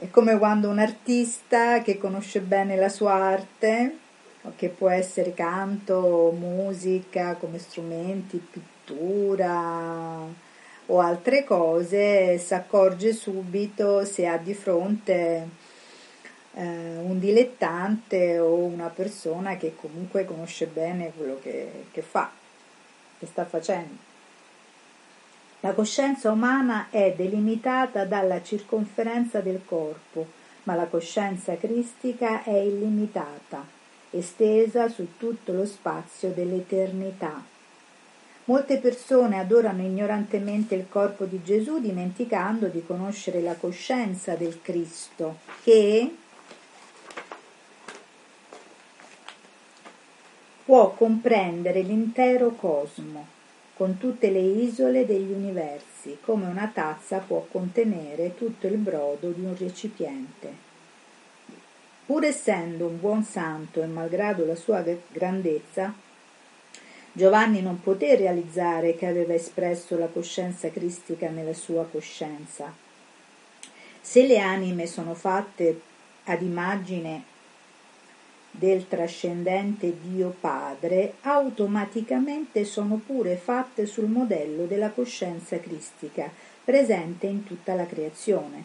È 0.01 0.11
come 0.11 0.39
quando 0.39 0.69
un 0.69 0.79
artista 0.79 1.83
che 1.83 1.99
conosce 1.99 2.41
bene 2.41 2.77
la 2.77 2.89
sua 2.89 3.15
arte, 3.15 3.99
che 4.57 4.69
può 4.69 4.89
essere 4.89 5.35
canto, 5.35 6.33
musica 6.37 7.35
come 7.35 7.59
strumenti, 7.59 8.39
pittura 8.39 10.47
o 10.91 11.01
altre 11.01 11.45
cose, 11.45 12.39
si 12.39 12.55
accorge 12.55 13.13
subito 13.13 14.05
se 14.05 14.27
ha 14.27 14.37
di 14.39 14.55
fronte 14.55 15.49
eh, 16.55 16.97
un 16.99 17.19
dilettante 17.19 18.39
o 18.39 18.55
una 18.55 18.89
persona 18.89 19.57
che 19.57 19.75
comunque 19.77 20.25
conosce 20.25 20.67
bene 20.67 21.13
quello 21.17 21.39
che, 21.43 21.87
che 21.91 22.03
fa, 22.03 22.31
che 23.19 23.27
sta 23.27 23.45
facendo. 23.45 24.07
La 25.61 25.73
coscienza 25.73 26.31
umana 26.31 26.87
è 26.89 27.13
delimitata 27.17 28.05
dalla 28.05 28.43
circonferenza 28.43 29.41
del 29.41 29.61
corpo, 29.65 30.27
ma 30.63 30.75
la 30.75 30.87
coscienza 30.87 31.57
cristica 31.57 32.45
è 32.45 32.57
illimitata, 32.57 33.67
estesa 34.11 34.89
su 34.89 35.17
tutto 35.19 35.53
lo 35.53 35.67
spazio 35.67 36.31
dell'eternità. 36.31 37.58
Molte 38.49 38.79
persone 38.79 39.39
adorano 39.39 39.83
ignorantemente 39.83 40.75
il 40.75 40.87
corpo 40.89 41.27
di 41.27 41.43
Gesù 41.43 41.81
dimenticando 41.81 42.69
di 42.69 42.83
conoscere 42.83 43.43
la 43.43 43.55
coscienza 43.55 44.37
del 44.37 44.63
Cristo, 44.63 45.41
che 45.63 46.17
può 50.65 50.93
comprendere 50.93 51.83
l'intero 51.83 52.53
cosmo 52.53 53.27
con 53.75 53.99
tutte 53.99 54.31
le 54.31 54.41
isole 54.41 55.05
degli 55.05 55.31
universi, 55.31 56.17
come 56.23 56.47
una 56.47 56.71
tazza 56.73 57.19
può 57.19 57.47
contenere 57.51 58.35
tutto 58.35 58.67
il 58.67 58.79
brodo 58.79 59.29
di 59.29 59.43
un 59.43 59.55
recipiente. 59.59 60.67
Pur 62.07 62.25
essendo 62.25 62.87
un 62.87 62.99
buon 62.99 63.23
santo 63.25 63.83
e 63.83 63.87
malgrado 63.87 64.47
la 64.47 64.57
sua 64.57 64.83
grandezza, 65.13 66.07
Giovanni 67.19 67.63
non 67.63 67.81
poté 67.81 68.15
realizzare 68.15 68.95
che 68.95 69.05
aveva 69.05 69.35
espresso 69.35 69.99
la 69.99 70.07
coscienza 70.07 70.71
cristica 70.71 71.29
nella 71.29 71.53
sua 71.53 71.85
coscienza. 71.85 72.73
Se 74.01 74.25
le 74.25 74.39
anime 74.39 74.87
sono 74.87 75.15
fatte 75.15 75.81
ad 76.27 76.43
immagine 76.43 77.25
del 78.53 78.87
trascendente 78.87 79.97
Dio 80.01 80.33
Padre 80.39 81.15
automaticamente 81.23 82.65
sono 82.65 83.01
pure 83.05 83.35
fatte 83.35 83.85
sul 83.87 84.07
modello 84.07 84.67
della 84.67 84.91
coscienza 84.91 85.59
cristica 85.59 86.31
presente 86.65 87.27
in 87.27 87.43
tutta 87.43 87.75
la 87.75 87.87
creazione. 87.87 88.63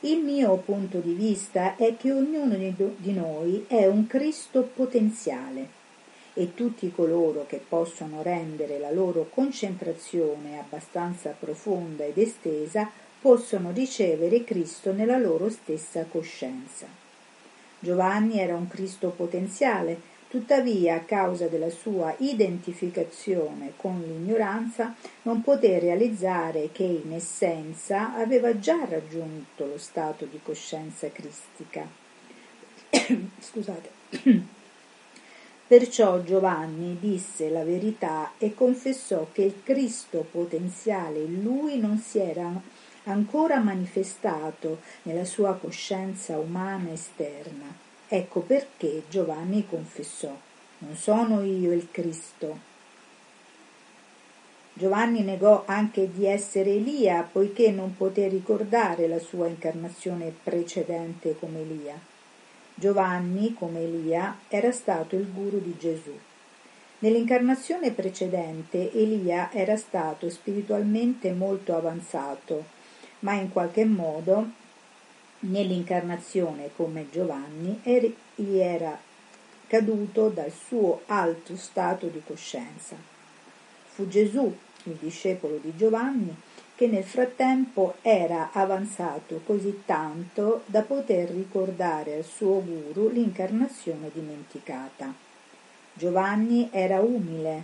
Il 0.00 0.18
mio 0.18 0.56
punto 0.56 0.98
di 0.98 1.12
vista 1.12 1.76
è 1.76 1.96
che 1.96 2.10
ognuno 2.10 2.56
di 2.56 3.12
noi 3.12 3.64
è 3.68 3.86
un 3.86 4.08
Cristo 4.08 4.62
potenziale 4.62 5.78
e 6.34 6.54
tutti 6.54 6.92
coloro 6.92 7.44
che 7.46 7.60
possono 7.66 8.22
rendere 8.22 8.78
la 8.78 8.90
loro 8.90 9.28
concentrazione 9.28 10.58
abbastanza 10.58 11.34
profonda 11.38 12.04
ed 12.04 12.18
estesa 12.18 12.90
possono 13.20 13.70
ricevere 13.72 14.44
Cristo 14.44 14.92
nella 14.92 15.18
loro 15.18 15.50
stessa 15.50 16.04
coscienza. 16.04 16.86
Giovanni 17.78 18.38
era 18.38 18.54
un 18.54 18.68
Cristo 18.68 19.10
potenziale, 19.10 20.08
tuttavia 20.28 20.96
a 20.96 21.00
causa 21.00 21.48
della 21.48 21.70
sua 21.70 22.14
identificazione 22.18 23.72
con 23.76 24.00
l'ignoranza 24.00 24.94
non 25.22 25.42
poté 25.42 25.78
realizzare 25.78 26.70
che 26.72 26.84
in 26.84 27.12
essenza 27.12 28.14
aveva 28.14 28.58
già 28.58 28.84
raggiunto 28.88 29.66
lo 29.66 29.78
stato 29.78 30.26
di 30.26 30.38
coscienza 30.42 31.10
cristica. 31.10 31.86
Scusate. 33.40 34.58
Perciò 35.70 36.20
Giovanni 36.24 36.96
disse 36.98 37.48
la 37.48 37.62
verità 37.62 38.32
e 38.38 38.54
confessò 38.54 39.28
che 39.30 39.42
il 39.42 39.62
Cristo 39.62 40.26
potenziale 40.28 41.20
in 41.20 41.44
lui 41.44 41.78
non 41.78 41.96
si 41.98 42.18
era 42.18 42.50
ancora 43.04 43.60
manifestato 43.60 44.80
nella 45.02 45.24
sua 45.24 45.54
coscienza 45.54 46.36
umana 46.38 46.90
esterna. 46.90 47.72
Ecco 48.08 48.40
perché 48.40 49.04
Giovanni 49.08 49.64
confessò, 49.64 50.36
non 50.78 50.96
sono 50.96 51.40
io 51.42 51.70
il 51.70 51.86
Cristo. 51.92 52.58
Giovanni 54.72 55.22
negò 55.22 55.62
anche 55.66 56.10
di 56.12 56.26
essere 56.26 56.70
Elia, 56.70 57.22
poiché 57.22 57.70
non 57.70 57.96
poté 57.96 58.26
ricordare 58.26 59.06
la 59.06 59.20
sua 59.20 59.46
incarnazione 59.46 60.34
precedente 60.42 61.36
come 61.38 61.60
Elia. 61.60 62.09
Giovanni, 62.80 63.54
come 63.54 63.84
Elia, 63.84 64.36
era 64.48 64.72
stato 64.72 65.14
il 65.14 65.30
guru 65.32 65.60
di 65.60 65.76
Gesù. 65.78 66.18
Nell'incarnazione 66.98 67.92
precedente 67.92 68.92
Elia 68.92 69.52
era 69.52 69.76
stato 69.76 70.28
spiritualmente 70.28 71.32
molto 71.32 71.76
avanzato 71.76 72.78
ma 73.20 73.34
in 73.34 73.50
qualche 73.50 73.84
modo 73.84 74.48
nell'incarnazione 75.40 76.70
come 76.76 77.08
Giovanni 77.10 77.80
gli 77.82 78.56
era 78.56 78.98
caduto 79.66 80.28
dal 80.28 80.50
suo 80.52 81.02
alto 81.06 81.56
stato 81.56 82.06
di 82.06 82.20
coscienza. 82.24 82.96
Fu 83.86 84.08
Gesù, 84.08 84.54
il 84.84 84.94
discepolo 84.94 85.58
di 85.58 85.74
Giovanni, 85.76 86.34
che 86.80 86.86
nel 86.86 87.04
frattempo 87.04 87.96
era 88.00 88.52
avanzato 88.52 89.42
così 89.44 89.82
tanto 89.84 90.62
da 90.64 90.80
poter 90.80 91.28
ricordare 91.28 92.14
al 92.14 92.24
suo 92.24 92.64
guru 92.64 93.10
l'incarnazione 93.10 94.10
dimenticata. 94.10 95.12
Giovanni 95.92 96.70
era 96.72 97.00
umile 97.00 97.62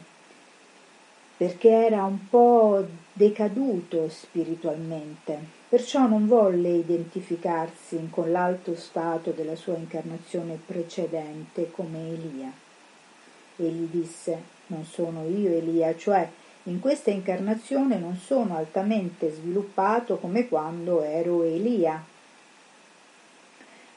perché 1.35 1.71
era 1.71 2.05
un 2.05 2.29
po' 2.29 2.85
decaduto 3.15 4.11
spiritualmente, 4.11 5.39
perciò 5.67 6.07
non 6.07 6.27
volle 6.27 6.73
identificarsi 6.73 8.09
con 8.11 8.31
l'alto 8.31 8.77
stato 8.77 9.31
della 9.31 9.57
sua 9.57 9.77
incarnazione 9.77 10.61
precedente 10.63 11.71
come 11.71 12.07
Elia. 12.07 12.53
Egli 13.57 13.89
disse, 13.91 14.39
non 14.67 14.85
sono 14.85 15.27
io 15.27 15.49
Elia, 15.57 15.97
cioè 15.97 16.29
in 16.69 16.81
questa 16.81 17.11
incarnazione 17.11 17.97
non 17.97 18.17
sono 18.17 18.57
altamente 18.57 19.31
sviluppato 19.31 20.17
come 20.17 20.49
quando 20.49 21.03
ero 21.03 21.43
Elia. 21.43 22.03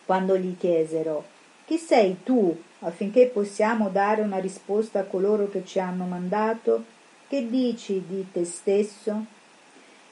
Quando 0.06 0.38
gli 0.38 0.56
chiesero, 0.58 1.26
chi 1.66 1.78
sei 1.78 2.18
tu 2.24 2.56
affinché 2.80 3.28
possiamo 3.28 3.90
dare 3.90 4.22
una 4.22 4.38
risposta 4.38 5.00
a 5.00 5.04
coloro 5.04 5.50
che 5.50 5.66
ci 5.66 5.80
hanno 5.80 6.06
mandato? 6.06 6.84
Che 7.28 7.48
dici 7.48 8.04
di 8.08 8.26
te 8.32 8.46
stesso? 8.46 9.26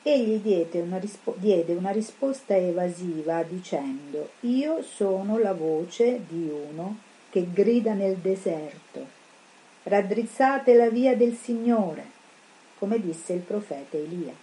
Egli 0.02 0.40
diede 0.40 0.82
una, 0.82 0.98
rispo- 0.98 1.36
diede 1.38 1.74
una 1.74 1.92
risposta 1.92 2.56
evasiva 2.56 3.44
dicendo 3.44 4.30
Io 4.42 4.82
sono 4.82 5.38
la 5.38 5.54
voce 5.54 6.22
di 6.28 6.50
uno 6.50 6.98
che 7.30 7.48
grida 7.52 7.94
nel 7.94 8.16
deserto. 8.18 9.06
Raddrizzate 9.84 10.74
la 10.76 10.90
via 10.90 11.16
del 11.16 11.36
Signore, 11.36 12.16
come 12.78 13.00
disse 13.00 13.34
il 13.34 13.42
profeta 13.42 13.98
Elia. 13.98 14.34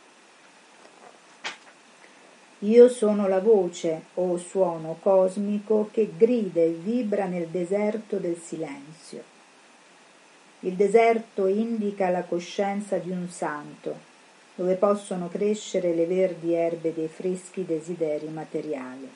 Io 2.61 2.89
sono 2.89 3.29
la 3.29 3.41
voce 3.41 4.05
o 4.15 4.39
suono 4.39 4.97
cosmico 5.01 5.91
che 5.93 6.13
grida 6.17 6.61
e 6.61 6.71
vibra 6.71 7.27
nel 7.27 7.49
deserto 7.49 8.17
del 8.17 8.39
silenzio. 8.39 9.23
Il 10.61 10.73
deserto 10.73 11.47
indica 11.47 12.09
la 12.09 12.23
coscienza 12.23 12.97
di 12.97 13.11
un 13.11 13.29
santo, 13.29 13.95
dove 14.55 14.77
possono 14.77 15.29
crescere 15.29 15.95
le 15.95 16.07
verdi 16.07 16.55
erbe 16.55 16.95
dei 16.95 17.09
freschi 17.09 17.67
desideri 17.67 18.29
materiali. 18.29 19.11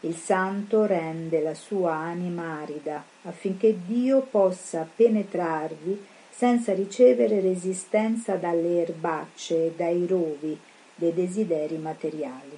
Il 0.00 0.16
santo 0.16 0.86
rende 0.86 1.42
la 1.42 1.54
sua 1.54 1.94
anima 1.94 2.60
arida 2.60 3.04
affinché 3.22 3.76
Dio 3.84 4.20
possa 4.22 4.88
penetrarvi 4.94 6.06
senza 6.38 6.72
ricevere 6.72 7.40
resistenza 7.40 8.36
dalle 8.36 8.82
erbacce 8.82 9.66
e 9.66 9.72
dai 9.76 10.06
rovi 10.06 10.56
dei 10.94 11.12
desideri 11.12 11.78
materiali. 11.78 12.56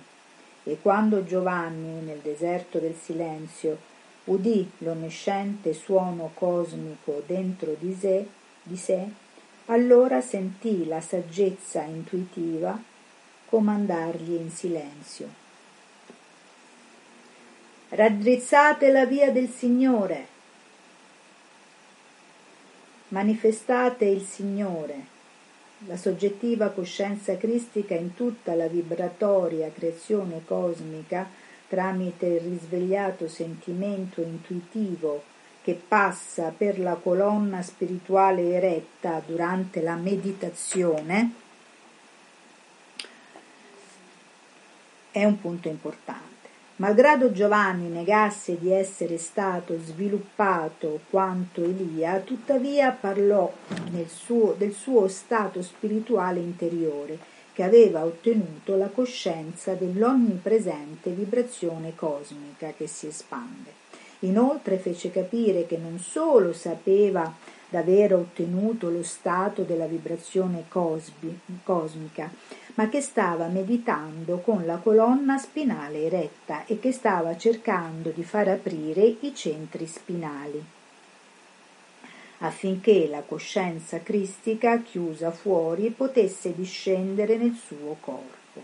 E 0.64 0.76
quando 0.82 1.24
Giovanni, 1.24 2.04
nel 2.04 2.18
deserto 2.18 2.78
del 2.78 2.94
silenzio, 2.94 3.78
udì 4.24 4.70
l'onnisciente 4.78 5.72
suono 5.72 6.30
cosmico 6.34 7.22
dentro 7.24 7.74
di 7.78 7.96
sé, 7.98 8.26
di 8.62 8.76
sé, 8.76 9.08
allora 9.66 10.20
sentì 10.20 10.84
la 10.86 11.00
saggezza 11.00 11.82
intuitiva 11.82 12.78
comandargli 13.46 14.34
in 14.34 14.50
silenzio. 14.50 15.26
Raddrizzate 17.88 18.90
la 18.90 19.06
via 19.06 19.30
del 19.30 19.48
Signore, 19.48 20.29
manifestate 23.10 24.04
il 24.06 24.22
Signore, 24.22 25.18
la 25.86 25.96
soggettiva 25.96 26.68
coscienza 26.68 27.36
cristica 27.36 27.94
in 27.94 28.14
tutta 28.14 28.54
la 28.54 28.66
vibratoria 28.66 29.70
creazione 29.72 30.42
cosmica 30.44 31.28
tramite 31.68 32.26
il 32.26 32.40
risvegliato 32.40 33.28
sentimento 33.28 34.20
intuitivo 34.20 35.22
che 35.62 35.74
passa 35.74 36.52
per 36.56 36.78
la 36.78 36.94
colonna 36.94 37.62
spirituale 37.62 38.50
eretta 38.54 39.22
durante 39.24 39.80
la 39.80 39.94
meditazione, 39.94 41.32
è 45.10 45.24
un 45.24 45.40
punto 45.40 45.68
importante. 45.68 46.29
Malgrado 46.80 47.30
Giovanni 47.30 47.90
negasse 47.90 48.58
di 48.58 48.72
essere 48.72 49.18
stato 49.18 49.78
sviluppato 49.78 51.00
quanto 51.10 51.62
Elia, 51.62 52.20
tuttavia 52.20 52.90
parlò 52.90 53.52
suo, 54.06 54.54
del 54.56 54.72
suo 54.72 55.06
stato 55.06 55.60
spirituale 55.60 56.40
interiore, 56.40 57.18
che 57.52 57.64
aveva 57.64 58.02
ottenuto 58.06 58.76
la 58.76 58.86
coscienza 58.86 59.74
dell'onnipresente 59.74 61.10
vibrazione 61.10 61.94
cosmica 61.94 62.72
che 62.74 62.86
si 62.86 63.08
espande. 63.08 63.72
Inoltre 64.20 64.78
fece 64.78 65.10
capire 65.10 65.66
che 65.66 65.76
non 65.76 65.98
solo 65.98 66.54
sapeva 66.54 67.30
d'aver 67.68 68.14
ottenuto 68.14 68.88
lo 68.88 69.02
stato 69.02 69.64
della 69.64 69.86
vibrazione 69.86 70.64
cosbi, 70.66 71.40
cosmica, 71.62 72.30
ma 72.80 72.88
che 72.88 73.02
stava 73.02 73.48
meditando 73.48 74.38
con 74.38 74.64
la 74.64 74.78
colonna 74.78 75.36
spinale 75.36 76.06
eretta 76.06 76.64
e 76.64 76.80
che 76.80 76.92
stava 76.92 77.36
cercando 77.36 78.08
di 78.08 78.24
far 78.24 78.48
aprire 78.48 79.02
i 79.20 79.34
centri 79.34 79.86
spinali 79.86 80.64
affinché 82.38 83.06
la 83.06 83.20
coscienza 83.20 84.00
cristica 84.00 84.78
chiusa 84.78 85.30
fuori 85.30 85.90
potesse 85.90 86.54
discendere 86.54 87.36
nel 87.36 87.52
suo 87.54 87.98
corpo. 88.00 88.62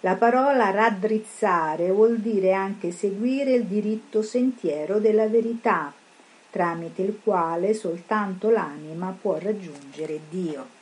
La 0.00 0.16
parola 0.16 0.68
raddrizzare 0.68 1.90
vuol 1.90 2.18
dire 2.18 2.52
anche 2.52 2.90
seguire 2.90 3.52
il 3.52 3.64
diritto 3.64 4.20
sentiero 4.20 4.98
della 4.98 5.26
verità, 5.26 5.90
tramite 6.50 7.00
il 7.00 7.18
quale 7.24 7.72
soltanto 7.72 8.50
l'anima 8.50 9.16
può 9.18 9.38
raggiungere 9.38 10.20
Dio. 10.28 10.77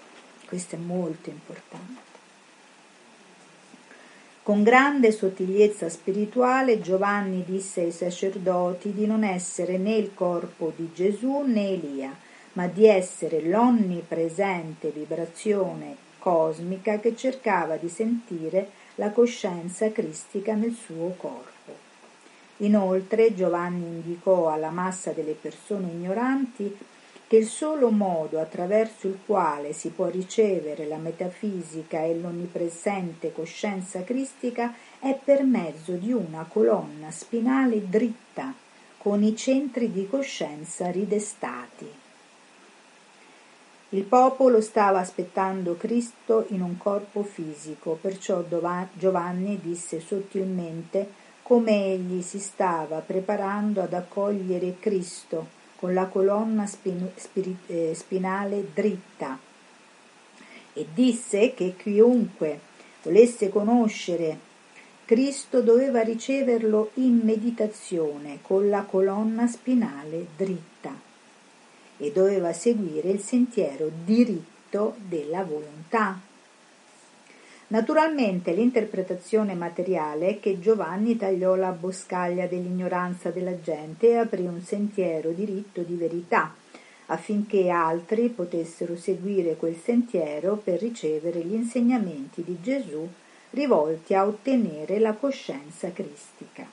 Questo 0.46 0.76
è 0.76 0.78
molto 0.78 1.28
importante. 1.28 2.14
Con 4.42 4.62
grande 4.62 5.11
sottigliezza 5.11 5.88
spirituale 5.88 6.80
Giovanni 6.80 7.42
disse 7.44 7.80
ai 7.80 7.90
sacerdoti 7.90 8.92
di 8.92 9.04
non 9.04 9.24
essere 9.24 9.76
né 9.76 9.96
il 9.96 10.12
corpo 10.14 10.72
di 10.76 10.90
Gesù 10.94 11.42
né 11.44 11.70
Elia, 11.70 12.16
ma 12.52 12.68
di 12.68 12.87
essere 12.87 13.42
l'onnipresente 13.42 14.90
vibrazione 14.90 15.96
cosmica 16.18 17.00
che 17.00 17.16
cercava 17.16 17.76
di 17.76 17.88
sentire 17.88 18.70
la 18.96 19.11
coscienza 19.11 19.90
cristica 19.90 20.54
nel 20.54 20.74
suo 20.74 21.14
corpo. 21.16 21.74
Inoltre 22.59 23.35
Giovanni 23.35 23.85
indicò 23.85 24.48
alla 24.48 24.70
massa 24.70 25.11
delle 25.11 25.35
persone 25.35 25.88
ignoranti 25.88 26.74
che 27.29 27.37
il 27.37 27.47
solo 27.47 27.91
modo 27.91 28.39
attraverso 28.39 29.09
il 29.09 29.19
quale 29.27 29.73
si 29.73 29.89
può 29.89 30.07
ricevere 30.07 30.87
la 30.87 30.97
metafisica 30.97 32.01
e 32.03 32.17
l'onnipresente 32.17 33.33
coscienza 33.33 34.05
cristica 34.05 34.73
è 35.01 35.19
per 35.23 35.43
mezzo 35.43 35.93
di 35.93 36.12
una 36.12 36.47
colonna 36.49 37.11
spinale 37.11 37.89
dritta, 37.89 38.55
con 38.99 39.25
i 39.25 39.35
centri 39.35 39.91
di 39.91 40.07
coscienza 40.09 40.89
ridestati. 40.91 41.91
Il 43.91 44.03
popolo 44.03 44.61
stava 44.61 45.01
aspettando 45.01 45.77
Cristo 45.77 46.47
in 46.49 46.61
un 46.61 46.77
corpo 46.77 47.23
fisico, 47.23 47.99
perciò 48.01 48.45
Giovanni 48.95 49.61
disse 49.61 50.01
sottilmente 50.01 51.25
come 51.43 51.93
egli 51.93 52.23
si 52.23 52.39
stava 52.39 52.99
preparando 52.99 53.81
ad 53.81 53.93
accogliere 53.93 54.77
Cristo 54.81 55.65
con 55.77 55.95
la 55.95 56.07
colonna 56.07 56.67
spin- 56.67 57.12
spirit- 57.15 57.71
eh, 57.71 57.95
spinale 57.95 58.67
dritta 58.73 59.39
e 60.73 60.87
disse 60.93 61.55
che 61.55 61.75
chiunque 61.77 62.61
volesse 63.03 63.49
conoscere 63.49 64.39
Cristo 65.07 65.62
doveva 65.62 66.03
riceverlo 66.03 66.91
in 66.95 67.21
meditazione 67.23 68.41
con 68.43 68.69
la 68.69 68.83
colonna 68.83 69.47
spinale 69.47 70.27
dritta 70.37 70.93
e 71.99 72.11
doveva 72.11 72.53
seguire 72.53 73.11
il 73.11 73.21
sentiero 73.21 73.89
diritto 74.05 74.97
della 74.99 75.45
volontà. 75.45 76.19
Naturalmente 77.68 78.52
l'interpretazione 78.52 79.55
materiale 79.55 80.29
è 80.29 80.40
che 80.40 80.61
Giovanni 80.61 81.16
tagliò 81.16 81.57
la 81.57 81.72
boscaglia 81.72 82.46
dell'ignoranza 82.46 83.31
della 83.31 83.61
gente 83.61 84.11
e 84.11 84.16
aprì 84.18 84.46
un 84.46 84.61
sentiero 84.62 85.31
diritto 85.33 85.83
di 85.83 85.94
verità, 85.96 86.55
affinché 87.07 87.68
altri 87.68 88.29
potessero 88.29 88.96
seguire 88.96 89.57
quel 89.57 89.76
sentiero 89.76 90.55
per 90.57 90.79
ricevere 90.79 91.40
gli 91.40 91.55
insegnamenti 91.55 92.44
di 92.44 92.57
Gesù 92.61 93.09
rivolti 93.50 94.14
a 94.14 94.24
ottenere 94.24 95.00
la 95.00 95.14
coscienza 95.14 95.90
cristica. 95.90 96.64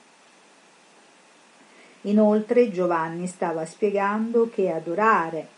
Inoltre 2.02 2.70
Giovanni 2.70 3.26
stava 3.26 3.64
spiegando 3.64 4.48
che 4.52 4.70
adorare 4.70 5.48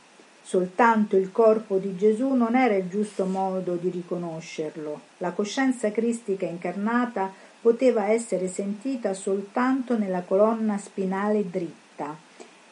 Soltanto 0.47 1.17
il 1.17 1.33
corpo 1.33 1.79
di 1.79 1.97
Gesù 1.97 2.35
non 2.35 2.55
era 2.55 2.77
il 2.77 2.89
giusto 2.89 3.25
modo 3.25 3.75
di 3.75 3.91
riconoscerlo. 3.91 5.01
La 5.17 5.33
coscienza 5.33 5.91
cristica 5.91 6.47
incarnata 6.47 7.33
poteva 7.61 8.11
essere 8.11 8.47
sentita 8.47 9.13
soltanto 9.13 9.99
nella 9.99 10.21
colonna 10.21 10.79
spinale 10.79 11.51
dritta 11.51 12.17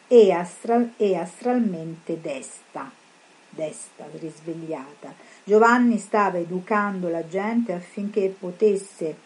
e, 0.07 0.31
astral, 0.31 0.93
e 0.97 1.17
astralmente 1.17 2.21
desta, 2.21 2.89
desta, 3.51 4.07
risvegliata. 4.21 5.13
Giovanni 5.43 5.99
stava 5.99 6.39
educando 6.39 7.09
la 7.09 7.27
gente 7.27 7.73
affinché 7.73 8.33
potesse 8.39 9.17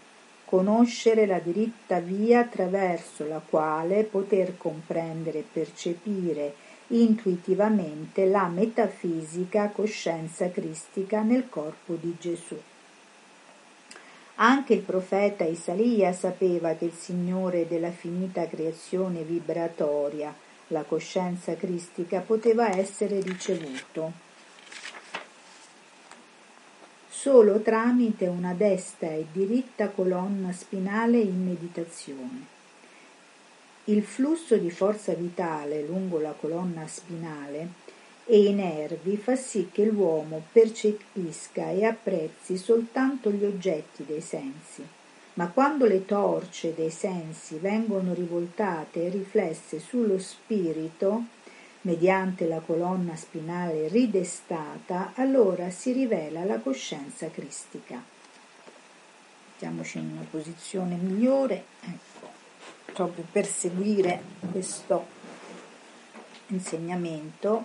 conoscere 0.46 1.26
la 1.26 1.38
diritta 1.38 2.00
via 2.00 2.40
attraverso 2.40 3.28
la 3.28 3.42
quale 3.46 4.04
poter 4.04 4.56
comprendere 4.56 5.40
e 5.40 5.44
percepire 5.52 6.54
intuitivamente 6.88 8.26
la 8.26 8.46
metafisica 8.48 9.68
coscienza 9.68 10.50
cristica 10.50 11.22
nel 11.22 11.48
corpo 11.48 11.94
di 11.94 12.16
Gesù. 12.18 12.60
Anche 14.36 14.74
il 14.74 14.80
profeta 14.80 15.44
Isaia 15.44 16.12
sapeva 16.12 16.74
che 16.74 16.86
il 16.86 16.92
Signore 16.92 17.66
della 17.66 17.90
finita 17.90 18.46
creazione 18.46 19.22
vibratoria, 19.22 20.34
la 20.68 20.84
coscienza 20.84 21.56
cristica, 21.56 22.20
poteva 22.20 22.76
essere 22.76 23.20
ricevuto 23.20 24.26
solo 27.08 27.60
tramite 27.62 28.28
una 28.28 28.54
desta 28.54 29.08
e 29.08 29.26
diritta 29.32 29.88
colonna 29.88 30.52
spinale 30.52 31.18
in 31.18 31.44
meditazione. 31.44 32.57
Il 33.88 34.02
flusso 34.02 34.58
di 34.58 34.70
forza 34.70 35.14
vitale 35.14 35.80
lungo 35.82 36.20
la 36.20 36.34
colonna 36.38 36.86
spinale 36.86 37.68
e 38.26 38.42
i 38.42 38.52
nervi 38.52 39.16
fa 39.16 39.34
sì 39.34 39.70
che 39.72 39.86
l'uomo 39.86 40.42
percepisca 40.52 41.70
e 41.70 41.86
apprezzi 41.86 42.58
soltanto 42.58 43.30
gli 43.30 43.46
oggetti 43.46 44.04
dei 44.04 44.20
sensi, 44.20 44.86
ma 45.34 45.48
quando 45.48 45.86
le 45.86 46.04
torce 46.04 46.74
dei 46.74 46.90
sensi 46.90 47.56
vengono 47.56 48.12
rivoltate 48.12 49.06
e 49.06 49.08
riflesse 49.08 49.78
sullo 49.78 50.18
spirito, 50.18 51.22
mediante 51.80 52.46
la 52.46 52.60
colonna 52.60 53.16
spinale 53.16 53.88
ridestata, 53.88 55.12
allora 55.14 55.70
si 55.70 55.92
rivela 55.92 56.44
la 56.44 56.58
coscienza 56.58 57.30
cristica. 57.30 58.04
Mettiamoci 59.52 59.96
in 59.96 60.10
una 60.12 60.26
posizione 60.30 60.96
migliore. 60.96 61.64
Ecco 61.80 62.07
proprio 62.92 63.24
per 63.30 63.46
seguire 63.46 64.22
questo 64.50 65.06
insegnamento, 66.48 67.64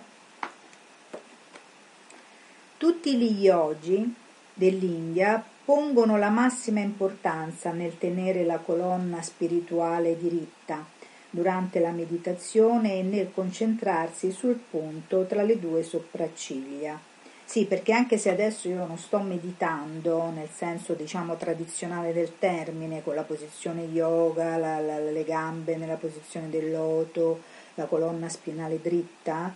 tutti 2.76 3.16
gli 3.16 3.44
yogi 3.44 4.14
dell'India 4.52 5.42
pongono 5.64 6.18
la 6.18 6.28
massima 6.28 6.80
importanza 6.80 7.72
nel 7.72 7.96
tenere 7.96 8.44
la 8.44 8.58
colonna 8.58 9.22
spirituale 9.22 10.18
diritta 10.18 10.84
durante 11.30 11.80
la 11.80 11.90
meditazione 11.90 12.98
e 12.98 13.02
nel 13.02 13.32
concentrarsi 13.32 14.30
sul 14.30 14.54
punto 14.54 15.24
tra 15.24 15.42
le 15.42 15.58
due 15.58 15.82
sopracciglia. 15.82 17.13
Sì, 17.54 17.66
perché 17.66 17.92
anche 17.92 18.18
se 18.18 18.30
adesso 18.30 18.66
io 18.66 18.84
non 18.84 18.98
sto 18.98 19.20
meditando 19.20 20.28
nel 20.30 20.48
senso 20.52 20.94
diciamo 20.94 21.36
tradizionale 21.36 22.12
del 22.12 22.36
termine, 22.40 23.04
con 23.04 23.14
la 23.14 23.22
posizione 23.22 23.82
yoga, 23.82 24.56
la, 24.56 24.80
la, 24.80 24.98
le 24.98 25.22
gambe 25.22 25.76
nella 25.76 25.94
posizione 25.94 26.50
del 26.50 26.72
loto, 26.72 27.42
la 27.74 27.84
colonna 27.84 28.28
spinale 28.28 28.80
dritta, 28.80 29.54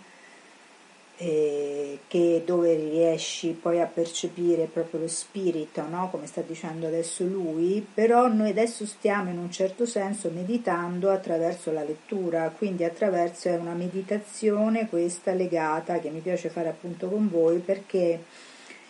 eh, 1.20 1.98
che 2.06 2.42
dove 2.46 2.74
riesci 2.76 3.48
poi 3.48 3.80
a 3.80 3.86
percepire 3.86 4.66
proprio 4.66 5.00
lo 5.00 5.08
spirito, 5.08 5.84
no? 5.88 6.08
come 6.10 6.26
sta 6.28 6.42
dicendo 6.42 6.86
adesso 6.86 7.24
lui, 7.24 7.84
però 7.92 8.28
noi 8.28 8.50
adesso 8.50 8.86
stiamo 8.86 9.30
in 9.30 9.38
un 9.38 9.50
certo 9.50 9.84
senso 9.84 10.30
meditando 10.30 11.10
attraverso 11.10 11.72
la 11.72 11.82
lettura, 11.82 12.54
quindi 12.56 12.84
attraverso 12.84 13.48
una 13.50 13.74
meditazione 13.74 14.88
questa 14.88 15.32
legata 15.32 15.98
che 15.98 16.10
mi 16.10 16.20
piace 16.20 16.50
fare 16.50 16.68
appunto 16.68 17.08
con 17.08 17.28
voi 17.28 17.58
perché 17.58 18.22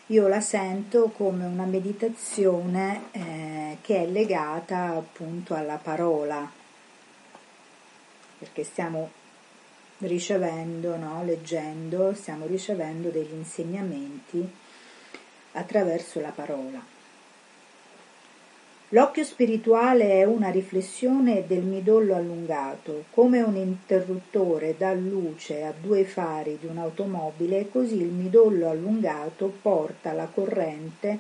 io 0.06 0.28
la 0.28 0.40
sento 0.40 1.08
come 1.08 1.46
una 1.46 1.64
meditazione 1.64 3.04
eh, 3.12 3.78
che 3.80 4.02
è 4.02 4.06
legata 4.06 4.96
appunto 4.96 5.54
alla 5.54 5.76
parola, 5.76 6.50
perché 8.38 8.64
stiamo 8.64 9.17
ricevendo, 9.98 10.96
no? 10.96 11.22
leggendo, 11.24 12.12
stiamo 12.14 12.46
ricevendo 12.46 13.08
degli 13.08 13.34
insegnamenti 13.34 14.48
attraverso 15.52 16.20
la 16.20 16.30
parola. 16.30 16.96
L'occhio 18.92 19.22
spirituale 19.22 20.12
è 20.12 20.24
una 20.24 20.48
riflessione 20.48 21.46
del 21.46 21.62
midollo 21.62 22.14
allungato, 22.14 23.04
come 23.11 23.42
un 23.42 23.56
interruttore 23.56 24.76
dà 24.78 24.94
luce 24.94 25.62
a 25.62 25.74
due 25.78 26.04
fari 26.04 26.56
di 26.58 26.66
un'automobile, 26.66 27.68
così 27.68 28.00
il 28.00 28.08
midollo 28.08 28.70
allungato 28.70 29.52
porta 29.61 30.12
la 30.12 30.26
corrente 30.32 31.18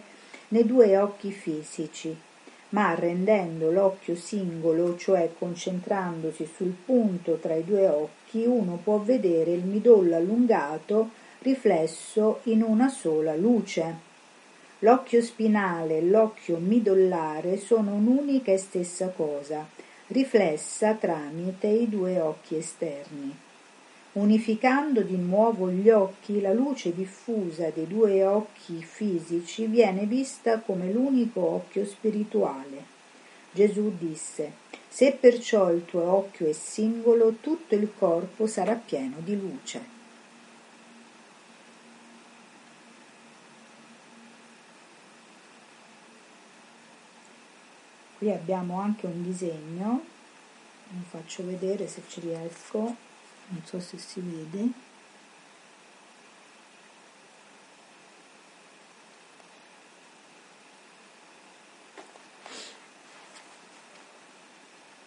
nei 0.48 0.64
due 0.64 0.96
occhi 0.96 1.30
fisici, 1.30 2.16
ma 2.70 2.94
rendendo 2.94 3.70
l'occhio 3.70 4.16
singolo, 4.16 4.96
cioè 4.96 5.30
concentrandosi 5.38 6.48
sul 6.56 6.74
punto 6.86 7.34
tra 7.34 7.54
i 7.54 7.64
due 7.64 7.86
occhi, 7.86 8.17
uno 8.36 8.78
può 8.82 8.98
vedere 8.98 9.52
il 9.52 9.64
midollo 9.64 10.16
allungato 10.16 11.10
riflesso 11.40 12.40
in 12.44 12.62
una 12.62 12.88
sola 12.88 13.34
luce. 13.34 14.06
L'occhio 14.80 15.22
spinale 15.22 15.98
e 15.98 16.02
l'occhio 16.02 16.58
midollare 16.58 17.56
sono 17.56 17.94
un'unica 17.94 18.52
e 18.52 18.58
stessa 18.58 19.08
cosa, 19.08 19.66
riflessa 20.08 20.94
tramite 20.94 21.66
i 21.66 21.88
due 21.88 22.20
occhi 22.20 22.56
esterni. 22.56 23.34
Unificando 24.12 25.02
di 25.02 25.16
nuovo 25.16 25.70
gli 25.70 25.90
occhi, 25.90 26.40
la 26.40 26.52
luce 26.52 26.94
diffusa 26.94 27.70
dei 27.70 27.86
due 27.86 28.24
occhi 28.24 28.82
fisici 28.82 29.66
viene 29.66 30.06
vista 30.06 30.60
come 30.60 30.90
l'unico 30.90 31.40
occhio 31.40 31.84
spirituale. 31.84 32.96
Gesù 33.52 33.92
disse, 33.98 34.52
se 34.88 35.12
perciò 35.12 35.70
il 35.70 35.84
tuo 35.84 36.02
occhio 36.02 36.48
è 36.48 36.52
singolo, 36.52 37.34
tutto 37.40 37.74
il 37.74 37.92
corpo 37.96 38.46
sarà 38.46 38.74
pieno 38.74 39.16
di 39.20 39.38
luce. 39.38 39.96
Qui 48.18 48.32
abbiamo 48.32 48.80
anche 48.80 49.06
un 49.06 49.22
disegno, 49.22 50.04
vi 50.88 51.04
faccio 51.08 51.44
vedere 51.44 51.86
se 51.86 52.02
ci 52.08 52.20
riesco. 52.20 53.06
Non 53.50 53.62
so 53.64 53.80
se 53.80 53.96
si 53.96 54.20
vede 54.20 54.87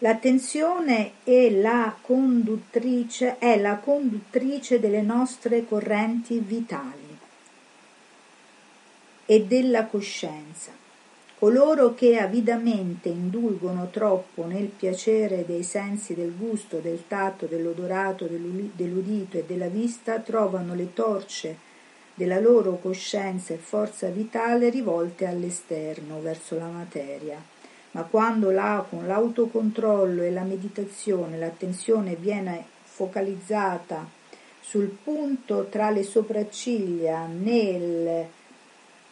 L'attenzione 0.04 1.12
è 1.24 1.52
la 1.52 1.96
conduttrice, 2.02 3.38
è 3.38 3.60
la 3.60 3.76
conduttrice 3.76 4.80
delle 4.80 5.04
nostre 5.04 5.64
correnti 5.68 6.40
vitali 6.40 7.20
e 9.28 9.46
della 9.46 9.86
coscienza. 9.86 10.72
Coloro 11.38 11.94
che 11.94 12.18
avidamente 12.18 13.10
indulgono 13.10 13.90
troppo 13.92 14.46
nel 14.46 14.70
piacere 14.70 15.46
dei 15.46 15.62
sensi 15.62 16.16
del 16.16 16.34
gusto, 16.36 16.80
del 16.80 17.04
tatto, 17.08 17.46
dell'odorato, 17.46 18.26
dell'udito 18.26 19.38
e 19.38 19.44
della 19.46 19.68
vista 19.68 20.18
trovano 20.18 20.74
le 20.74 20.94
torce 20.94 21.56
della 22.16 22.40
loro 22.40 22.80
coscienza 22.80 23.54
e 23.54 23.58
forza 23.58 24.08
vitale 24.08 24.72
rivolte 24.72 25.28
all'esterno, 25.28 26.20
verso 26.22 26.58
la 26.58 26.70
materia. 26.70 27.51
Ma 27.92 28.04
quando 28.04 28.52
là, 28.52 28.86
con 28.90 29.06
l'autocontrollo 29.06 30.22
e 30.22 30.32
la 30.32 30.44
meditazione 30.44 31.38
l'attenzione 31.38 32.16
viene 32.16 32.64
focalizzata 32.84 34.08
sul 34.60 34.88
punto 35.04 35.68
tra 35.70 35.90
le 35.90 36.04
sopracciglia, 36.04 37.26
nel 37.26 38.28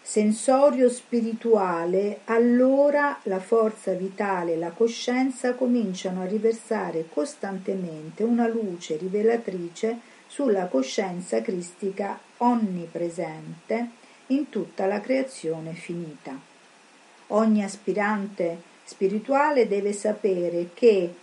sensorio 0.01 0.89
spirituale, 0.89 2.21
allora 2.25 3.19
la 3.23 3.39
forza 3.39 3.93
vitale 3.93 4.53
e 4.53 4.57
la 4.57 4.71
coscienza 4.71 5.53
cominciano 5.53 6.21
a 6.21 6.25
riversare 6.25 7.07
costantemente 7.11 8.23
una 8.23 8.47
luce 8.47 8.95
rivelatrice 8.95 9.99
sulla 10.25 10.67
coscienza 10.67 11.41
cristica 11.41 12.17
onnipresente 12.37 13.89
in 14.27 14.49
tutta 14.49 14.85
la 14.85 15.01
creazione 15.01 15.73
finita. 15.73 16.58
Ogni 17.31 17.63
aspirante 17.63 18.61
spirituale 18.83 19.67
deve 19.67 19.93
sapere 19.93 20.69
che 20.73 21.13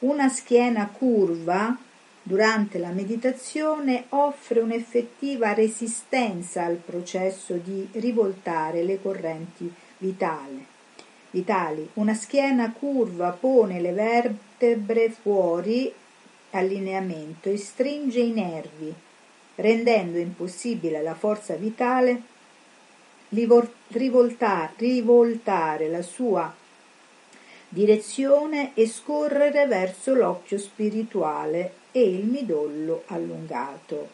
una 0.00 0.28
schiena 0.28 0.88
curva 0.88 1.76
durante 2.22 2.78
la 2.78 2.90
meditazione 2.90 4.04
offre 4.10 4.60
un'effettiva 4.60 5.54
resistenza 5.54 6.64
al 6.64 6.76
processo 6.76 7.54
di 7.54 7.88
rivoltare 7.92 8.82
le 8.82 9.00
correnti 9.00 9.72
vitali. 9.98 10.66
vitali. 11.30 11.88
Una 11.94 12.14
schiena 12.14 12.70
curva 12.72 13.30
pone 13.30 13.80
le 13.80 13.92
vertebre 13.92 15.10
fuori 15.10 15.92
allineamento 16.50 17.48
e 17.48 17.56
stringe 17.56 18.20
i 18.20 18.30
nervi, 18.30 18.94
rendendo 19.56 20.18
impossibile 20.18 20.98
alla 20.98 21.14
forza 21.14 21.54
vitale 21.54 22.32
rivoltare, 23.28 24.72
rivoltare 24.76 25.88
la 25.88 26.02
sua 26.02 26.54
direzione 27.68 28.72
e 28.74 28.86
scorrere 28.86 29.66
verso 29.66 30.14
l'occhio 30.14 30.58
spirituale 30.58 31.74
e 31.90 32.02
il 32.02 32.24
midollo 32.24 33.02
allungato. 33.06 34.08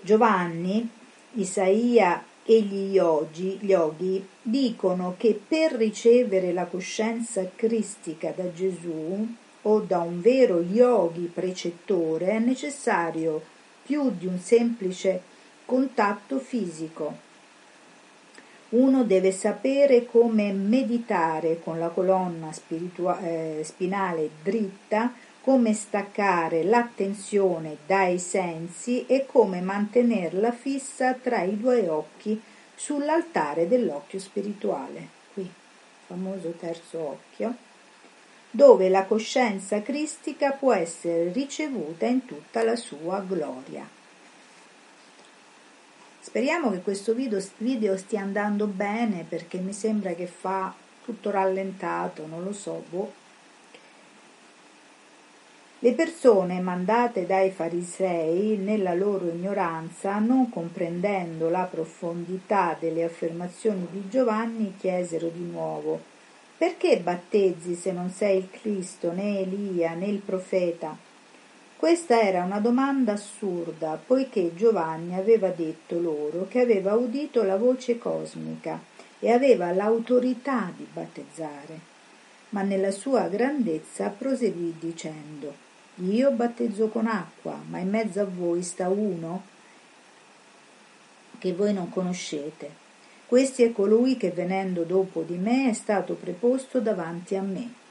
Giovanni, 0.00 0.88
Isaia 1.32 2.24
e 2.44 2.62
gli 2.62 2.94
yogi, 2.94 3.58
gli 3.60 3.70
yogi 3.70 4.26
dicono 4.40 5.16
che 5.18 5.38
per 5.46 5.72
ricevere 5.72 6.52
la 6.52 6.64
coscienza 6.64 7.46
cristica 7.54 8.32
da 8.34 8.50
Gesù 8.52 9.34
o 9.62 9.80
da 9.80 9.98
un 9.98 10.22
vero 10.22 10.60
yogi 10.60 11.30
precettore 11.32 12.28
è 12.28 12.38
necessario 12.38 13.42
più 13.82 14.10
di 14.16 14.26
un 14.26 14.38
semplice 14.38 15.20
contatto 15.66 16.38
fisico. 16.38 17.26
Uno 18.70 19.02
deve 19.04 19.32
sapere 19.32 20.04
come 20.04 20.52
meditare 20.52 21.60
con 21.62 21.78
la 21.78 21.88
colonna 21.88 22.52
spiritua- 22.52 23.18
eh, 23.20 23.62
spinale 23.64 24.28
dritta 24.42 25.14
come 25.40 25.72
staccare 25.72 26.62
l'attenzione 26.64 27.78
dai 27.86 28.18
sensi 28.18 29.06
e 29.06 29.24
come 29.24 29.62
mantenerla 29.62 30.52
fissa 30.52 31.14
tra 31.14 31.40
i 31.40 31.58
due 31.58 31.88
occhi 31.88 32.38
sull'altare 32.74 33.66
dell'occhio 33.66 34.18
spirituale, 34.18 35.08
qui, 35.32 35.50
famoso 36.06 36.50
terzo 36.50 36.98
occhio, 36.98 37.54
dove 38.50 38.90
la 38.90 39.04
coscienza 39.04 39.80
cristica 39.80 40.52
può 40.52 40.74
essere 40.74 41.32
ricevuta 41.32 42.04
in 42.04 42.26
tutta 42.26 42.62
la 42.62 42.76
sua 42.76 43.20
gloria. 43.20 43.97
Speriamo 46.28 46.70
che 46.70 46.82
questo 46.82 47.14
video, 47.14 47.42
video 47.56 47.96
stia 47.96 48.20
andando 48.20 48.66
bene 48.66 49.24
perché 49.26 49.56
mi 49.56 49.72
sembra 49.72 50.12
che 50.12 50.26
fa 50.26 50.74
tutto 51.02 51.30
rallentato, 51.30 52.26
non 52.26 52.44
lo 52.44 52.52
so, 52.52 52.84
boh. 52.90 53.10
Le 55.78 55.92
persone 55.94 56.60
mandate 56.60 57.24
dai 57.24 57.50
farisei, 57.50 58.58
nella 58.58 58.92
loro 58.92 59.30
ignoranza, 59.30 60.18
non 60.18 60.50
comprendendo 60.50 61.48
la 61.48 61.62
profondità 61.62 62.76
delle 62.78 63.04
affermazioni 63.04 63.88
di 63.90 64.06
Giovanni, 64.10 64.74
chiesero 64.76 65.28
di 65.28 65.44
nuovo 65.50 65.98
Perché 66.58 66.98
battezzi 66.98 67.74
se 67.74 67.90
non 67.90 68.10
sei 68.10 68.36
il 68.36 68.50
Cristo, 68.50 69.12
né 69.12 69.38
Elia, 69.38 69.94
né 69.94 70.08
il 70.08 70.18
profeta? 70.18 71.07
Questa 71.78 72.20
era 72.20 72.42
una 72.42 72.58
domanda 72.58 73.12
assurda, 73.12 74.00
poiché 74.04 74.52
Giovanni 74.56 75.14
aveva 75.14 75.50
detto 75.50 76.00
loro 76.00 76.48
che 76.48 76.58
aveva 76.58 76.94
udito 76.94 77.44
la 77.44 77.56
voce 77.56 77.98
cosmica 77.98 78.80
e 79.20 79.30
aveva 79.30 79.70
l'autorità 79.70 80.72
di 80.76 80.84
battezzare. 80.92 81.78
Ma 82.48 82.62
nella 82.62 82.90
sua 82.90 83.28
grandezza 83.28 84.08
proseguì 84.08 84.74
dicendo 84.76 85.54
Io 85.98 86.32
battezzo 86.32 86.88
con 86.88 87.06
acqua, 87.06 87.56
ma 87.68 87.78
in 87.78 87.90
mezzo 87.90 88.22
a 88.22 88.26
voi 88.26 88.64
sta 88.64 88.88
uno 88.88 89.44
che 91.38 91.52
voi 91.52 91.72
non 91.72 91.90
conoscete. 91.90 92.72
Questi 93.24 93.62
è 93.62 93.70
colui 93.70 94.16
che 94.16 94.32
venendo 94.32 94.82
dopo 94.82 95.22
di 95.22 95.36
me 95.36 95.70
è 95.70 95.74
stato 95.74 96.14
preposto 96.14 96.80
davanti 96.80 97.36
a 97.36 97.42
me 97.42 97.86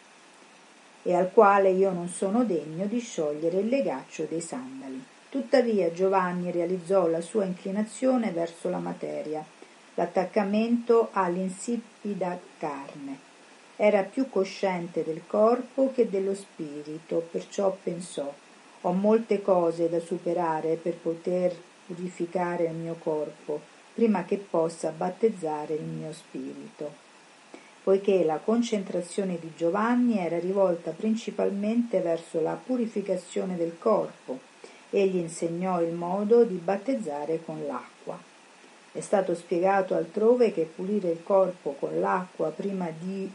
e 1.07 1.15
al 1.15 1.31
quale 1.31 1.69
io 1.69 1.93
non 1.93 2.09
sono 2.09 2.43
degno 2.43 2.85
di 2.85 2.99
sciogliere 2.99 3.59
il 3.59 3.69
legaccio 3.69 4.25
dei 4.25 4.41
sandali. 4.41 5.01
Tuttavia 5.29 5.89
Giovanni 5.93 6.51
realizzò 6.51 7.07
la 7.07 7.21
sua 7.21 7.45
inclinazione 7.45 8.31
verso 8.31 8.69
la 8.69 8.79
materia, 8.79 9.41
l'attaccamento 9.93 11.07
all'insipida 11.13 12.37
carne. 12.57 13.19
Era 13.77 14.03
più 14.03 14.29
cosciente 14.29 15.05
del 15.05 15.21
corpo 15.25 15.93
che 15.95 16.09
dello 16.09 16.35
spirito, 16.35 17.25
perciò 17.31 17.77
pensò 17.81 18.33
ho 18.81 18.91
molte 18.91 19.41
cose 19.41 19.87
da 19.87 20.01
superare 20.01 20.75
per 20.75 20.95
poter 20.95 21.55
purificare 21.85 22.65
il 22.65 22.73
mio 22.73 22.97
corpo 22.99 23.61
prima 23.93 24.25
che 24.25 24.35
possa 24.37 24.89
battezzare 24.89 25.75
il 25.75 25.83
mio 25.83 26.11
spirito 26.11 27.06
poiché 27.87 28.25
la 28.25 28.41
concentrazione 28.43 29.39
di 29.39 29.53
Giovanni 29.55 30.17
era 30.17 30.37
rivolta 30.39 30.91
principalmente 30.91 32.01
verso 32.01 32.41
la 32.41 32.59
purificazione 32.61 33.55
del 33.55 33.77
corpo. 33.79 34.41
Egli 34.89 35.15
insegnò 35.15 35.81
il 35.81 35.93
modo 35.93 36.43
di 36.43 36.55
battezzare 36.55 37.41
con 37.45 37.65
l'acqua. 37.65 38.19
È 38.91 38.99
stato 38.99 39.33
spiegato 39.35 39.95
altrove 39.95 40.51
che 40.51 40.63
pulire 40.63 41.11
il 41.11 41.23
corpo 41.23 41.77
con 41.79 41.97
l'acqua 42.01 42.49
prima 42.49 42.89
di 42.89 43.31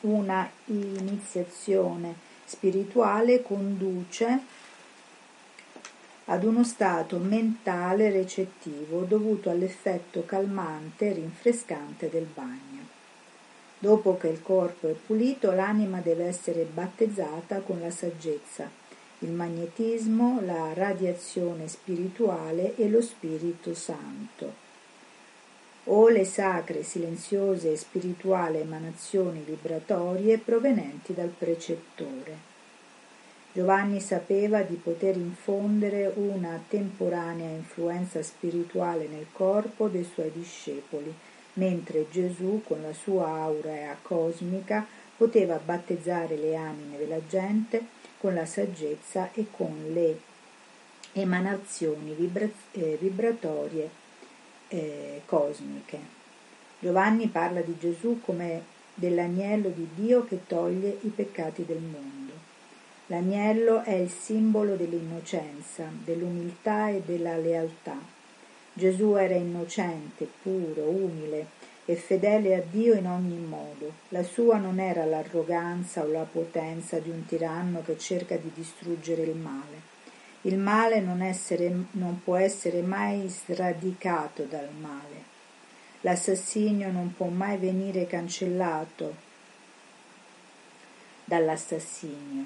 una 0.00 0.50
iniziazione 0.64 2.14
spirituale 2.46 3.42
conduce 3.42 4.40
ad 6.24 6.42
uno 6.42 6.64
stato 6.64 7.18
mentale 7.18 8.08
recettivo 8.10 9.02
dovuto 9.02 9.50
all'effetto 9.50 10.24
calmante 10.24 11.10
e 11.10 11.12
rinfrescante 11.12 12.08
del 12.08 12.24
bagno. 12.24 12.73
Dopo 13.84 14.16
che 14.16 14.28
il 14.28 14.40
corpo 14.40 14.88
è 14.88 14.92
pulito, 14.92 15.52
l'anima 15.52 16.00
deve 16.00 16.24
essere 16.24 16.62
battezzata 16.64 17.58
con 17.58 17.80
la 17.80 17.90
saggezza, 17.90 18.66
il 19.18 19.30
magnetismo, 19.30 20.40
la 20.42 20.72
radiazione 20.72 21.68
spirituale 21.68 22.76
e 22.76 22.88
lo 22.88 23.02
Spirito 23.02 23.74
Santo 23.74 24.62
o 25.84 26.08
le 26.08 26.24
sacre, 26.24 26.82
silenziose 26.82 27.72
e 27.72 27.76
spirituali 27.76 28.56
emanazioni 28.56 29.42
vibratorie 29.44 30.38
provenienti 30.38 31.12
dal 31.12 31.28
precettore. 31.28 32.38
Giovanni 33.52 34.00
sapeva 34.00 34.62
di 34.62 34.76
poter 34.76 35.14
infondere 35.14 36.10
una 36.14 36.58
temporanea 36.66 37.50
influenza 37.50 38.22
spirituale 38.22 39.06
nel 39.08 39.26
corpo 39.30 39.88
dei 39.88 40.04
suoi 40.04 40.32
discepoli 40.32 41.14
mentre 41.54 42.06
Gesù 42.10 42.62
con 42.66 42.82
la 42.82 42.92
sua 42.92 43.28
aurea 43.28 43.96
cosmica 44.00 44.86
poteva 45.16 45.60
battezzare 45.62 46.36
le 46.36 46.56
anime 46.56 46.96
della 46.96 47.24
gente 47.26 47.84
con 48.18 48.34
la 48.34 48.46
saggezza 48.46 49.30
e 49.32 49.46
con 49.50 49.90
le 49.92 50.18
emanazioni 51.12 52.12
vibra- 52.14 52.48
eh, 52.72 52.98
vibratorie 53.00 53.88
eh, 54.68 55.22
cosmiche. 55.26 56.22
Giovanni 56.80 57.28
parla 57.28 57.60
di 57.60 57.76
Gesù 57.78 58.20
come 58.24 58.72
dell'agnello 58.94 59.68
di 59.68 59.88
Dio 59.94 60.24
che 60.24 60.46
toglie 60.46 60.98
i 61.02 61.08
peccati 61.08 61.64
del 61.64 61.78
mondo. 61.78 62.32
L'agnello 63.06 63.82
è 63.82 63.92
il 63.92 64.10
simbolo 64.10 64.74
dell'innocenza, 64.74 65.88
dell'umiltà 66.04 66.88
e 66.88 67.02
della 67.04 67.36
lealtà 67.36 68.13
Gesù 68.76 69.14
era 69.14 69.36
innocente, 69.36 70.28
puro, 70.42 70.88
umile 70.88 71.46
e 71.84 71.94
fedele 71.94 72.56
a 72.56 72.62
Dio 72.68 72.94
in 72.94 73.06
ogni 73.06 73.38
modo. 73.38 73.92
La 74.08 74.24
sua 74.24 74.56
non 74.58 74.80
era 74.80 75.04
l'arroganza 75.04 76.02
o 76.02 76.10
la 76.10 76.26
potenza 76.30 76.98
di 76.98 77.08
un 77.08 77.24
tiranno 77.24 77.82
che 77.84 77.96
cerca 77.96 78.36
di 78.36 78.50
distruggere 78.52 79.22
il 79.22 79.36
male. 79.36 79.92
Il 80.42 80.58
male 80.58 81.00
non, 81.00 81.22
essere, 81.22 81.72
non 81.92 82.20
può 82.24 82.34
essere 82.34 82.82
mai 82.82 83.28
sradicato 83.28 84.42
dal 84.42 84.70
male. 84.76 85.32
L'assassinio 86.00 86.90
non 86.90 87.14
può 87.16 87.26
mai 87.26 87.56
venire 87.58 88.08
cancellato 88.08 89.14
dall'assassinio, 91.24 92.44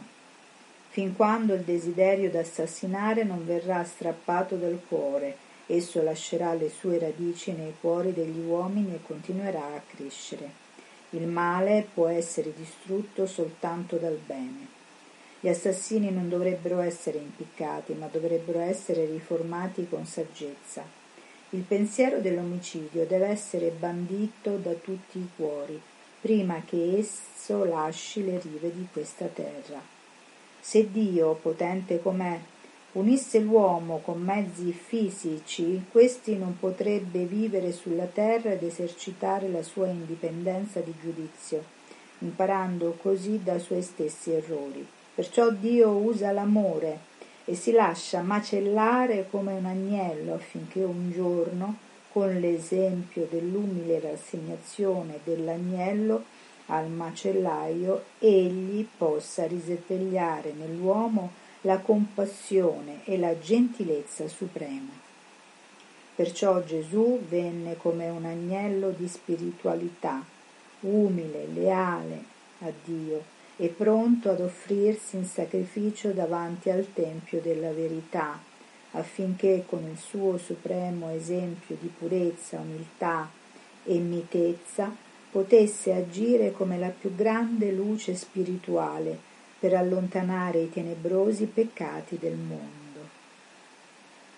fin 0.90 1.16
quando 1.16 1.54
il 1.54 1.62
desiderio 1.62 2.30
d'assassinare 2.30 3.24
non 3.24 3.46
verrà 3.46 3.82
strappato 3.82 4.56
dal 4.56 4.78
cuore 4.86 5.46
Esso 5.70 6.02
lascerà 6.02 6.54
le 6.54 6.70
sue 6.70 6.98
radici 6.98 7.52
nei 7.52 7.74
cuori 7.78 8.14
degli 8.14 8.40
uomini 8.40 8.94
e 8.94 9.02
continuerà 9.06 9.66
a 9.66 9.82
crescere. 9.86 10.50
Il 11.10 11.26
male 11.26 11.86
può 11.92 12.08
essere 12.08 12.54
distrutto 12.56 13.26
soltanto 13.26 13.96
dal 13.96 14.18
bene. 14.24 14.66
Gli 15.40 15.48
assassini 15.48 16.10
non 16.10 16.30
dovrebbero 16.30 16.80
essere 16.80 17.18
impiccati, 17.18 17.92
ma 17.92 18.08
dovrebbero 18.10 18.60
essere 18.60 19.04
riformati 19.04 19.86
con 19.88 20.06
saggezza. 20.06 20.82
Il 21.50 21.60
pensiero 21.60 22.20
dell'omicidio 22.20 23.04
deve 23.04 23.26
essere 23.26 23.68
bandito 23.68 24.56
da 24.56 24.72
tutti 24.72 25.18
i 25.18 25.28
cuori, 25.36 25.78
prima 26.20 26.62
che 26.64 26.96
esso 26.96 27.64
lasci 27.64 28.24
le 28.24 28.40
rive 28.40 28.72
di 28.74 28.88
questa 28.90 29.26
terra. 29.26 29.80
Se 30.60 30.90
Dio, 30.90 31.34
potente 31.34 32.00
com'è, 32.00 32.40
unisse 32.98 33.38
l'uomo 33.38 34.00
con 34.04 34.20
mezzi 34.20 34.72
fisici, 34.72 35.84
questi 35.90 36.36
non 36.36 36.58
potrebbe 36.58 37.24
vivere 37.24 37.70
sulla 37.70 38.06
terra 38.06 38.50
ed 38.50 38.62
esercitare 38.64 39.48
la 39.48 39.62
sua 39.62 39.86
indipendenza 39.86 40.80
di 40.80 40.92
giudizio, 41.00 41.62
imparando 42.18 42.98
così 43.00 43.40
dai 43.42 43.60
suoi 43.60 43.82
stessi 43.82 44.32
errori. 44.32 44.84
Perciò 45.14 45.50
Dio 45.50 45.90
usa 45.90 46.32
l'amore 46.32 47.06
e 47.44 47.54
si 47.54 47.70
lascia 47.70 48.20
macellare 48.20 49.28
come 49.30 49.52
un 49.52 49.64
agnello 49.64 50.34
affinché 50.34 50.82
un 50.82 51.12
giorno, 51.12 51.76
con 52.10 52.34
l'esempio 52.40 53.28
dell'umile 53.30 54.00
rassegnazione 54.00 55.20
dell'agnello 55.22 56.24
al 56.66 56.90
macellaio, 56.90 58.02
egli 58.18 58.84
possa 58.96 59.46
risvegliare 59.46 60.52
nell'uomo 60.52 61.46
la 61.62 61.78
compassione 61.78 63.00
e 63.04 63.18
la 63.18 63.36
gentilezza 63.38 64.28
suprema. 64.28 65.06
Perciò 66.14 66.62
Gesù 66.62 67.20
venne 67.28 67.76
come 67.76 68.08
un 68.08 68.24
agnello 68.24 68.90
di 68.90 69.08
spiritualità, 69.08 70.24
umile, 70.80 71.46
leale 71.52 72.22
a 72.60 72.72
Dio 72.84 73.36
e 73.56 73.68
pronto 73.68 74.30
ad 74.30 74.40
offrirsi 74.40 75.16
in 75.16 75.24
sacrificio 75.24 76.10
davanti 76.10 76.70
al 76.70 76.92
Tempio 76.92 77.40
della 77.40 77.72
verità, 77.72 78.40
affinché 78.92 79.64
con 79.66 79.84
il 79.90 79.98
suo 79.98 80.38
supremo 80.38 81.10
esempio 81.10 81.76
di 81.80 81.88
purezza, 81.88 82.58
umiltà 82.58 83.28
e 83.84 83.98
mitezza 83.98 84.94
potesse 85.30 85.92
agire 85.92 86.52
come 86.52 86.78
la 86.78 86.88
più 86.88 87.14
grande 87.14 87.70
luce 87.70 88.14
spirituale 88.14 89.27
per 89.58 89.74
allontanare 89.74 90.60
i 90.60 90.70
tenebrosi 90.70 91.46
peccati 91.46 92.18
del 92.18 92.36
mondo. 92.36 92.76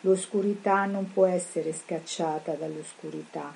L'oscurità 0.00 0.86
non 0.86 1.12
può 1.12 1.26
essere 1.26 1.72
scacciata 1.74 2.52
dall'oscurità. 2.52 3.54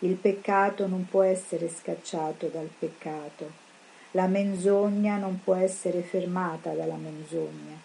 Il 0.00 0.14
peccato 0.14 0.86
non 0.86 1.08
può 1.08 1.22
essere 1.22 1.68
scacciato 1.68 2.46
dal 2.46 2.70
peccato. 2.78 3.66
La 4.12 4.28
menzogna 4.28 5.16
non 5.16 5.40
può 5.42 5.54
essere 5.54 6.02
fermata 6.02 6.72
dalla 6.74 6.94
menzogna. 6.94 7.76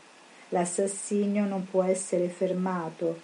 L'assassinio 0.50 1.46
non 1.46 1.68
può 1.68 1.82
essere 1.82 2.28
fermato 2.28 3.20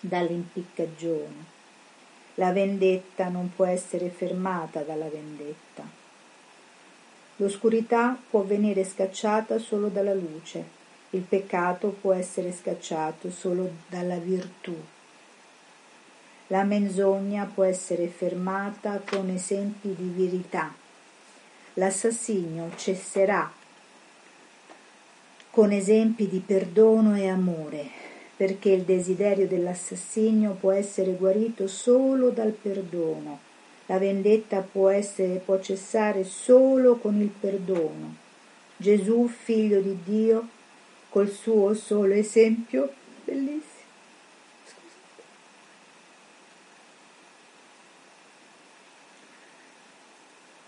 dall'impiccagione. 0.00 1.44
La 2.34 2.50
vendetta 2.50 3.28
non 3.28 3.52
può 3.54 3.66
essere 3.66 4.08
fermata 4.08 4.80
dalla 4.80 5.08
vendetta. 5.08 6.01
L'oscurità 7.36 8.16
può 8.28 8.42
venire 8.42 8.84
scacciata 8.84 9.58
solo 9.58 9.88
dalla 9.88 10.12
luce, 10.12 10.80
il 11.10 11.22
peccato 11.22 11.88
può 11.88 12.12
essere 12.12 12.52
scacciato 12.52 13.30
solo 13.30 13.70
dalla 13.88 14.16
virtù. 14.16 14.76
La 16.48 16.64
menzogna 16.64 17.50
può 17.52 17.64
essere 17.64 18.08
fermata 18.08 19.00
con 19.04 19.30
esempi 19.30 19.94
di 19.94 20.12
verità. 20.14 20.74
L'assassinio 21.74 22.70
cesserà 22.76 23.50
con 25.48 25.72
esempi 25.72 26.28
di 26.28 26.40
perdono 26.40 27.16
e 27.16 27.28
amore, 27.28 27.86
perché 28.36 28.70
il 28.70 28.82
desiderio 28.82 29.46
dell'assassinio 29.46 30.52
può 30.52 30.70
essere 30.70 31.12
guarito 31.12 31.66
solo 31.66 32.28
dal 32.28 32.52
perdono 32.52 33.50
la 33.86 33.98
vendetta 33.98 34.60
può, 34.60 34.88
essere, 34.88 35.40
può 35.44 35.60
cessare 35.60 36.24
solo 36.24 36.96
con 36.96 37.20
il 37.20 37.28
perdono. 37.28 38.16
Gesù, 38.76 39.28
figlio 39.28 39.80
di 39.80 39.98
Dio, 40.04 40.48
col 41.08 41.30
suo 41.30 41.74
solo 41.74 42.14
esempio, 42.14 42.92
bellissimo. 43.24 43.70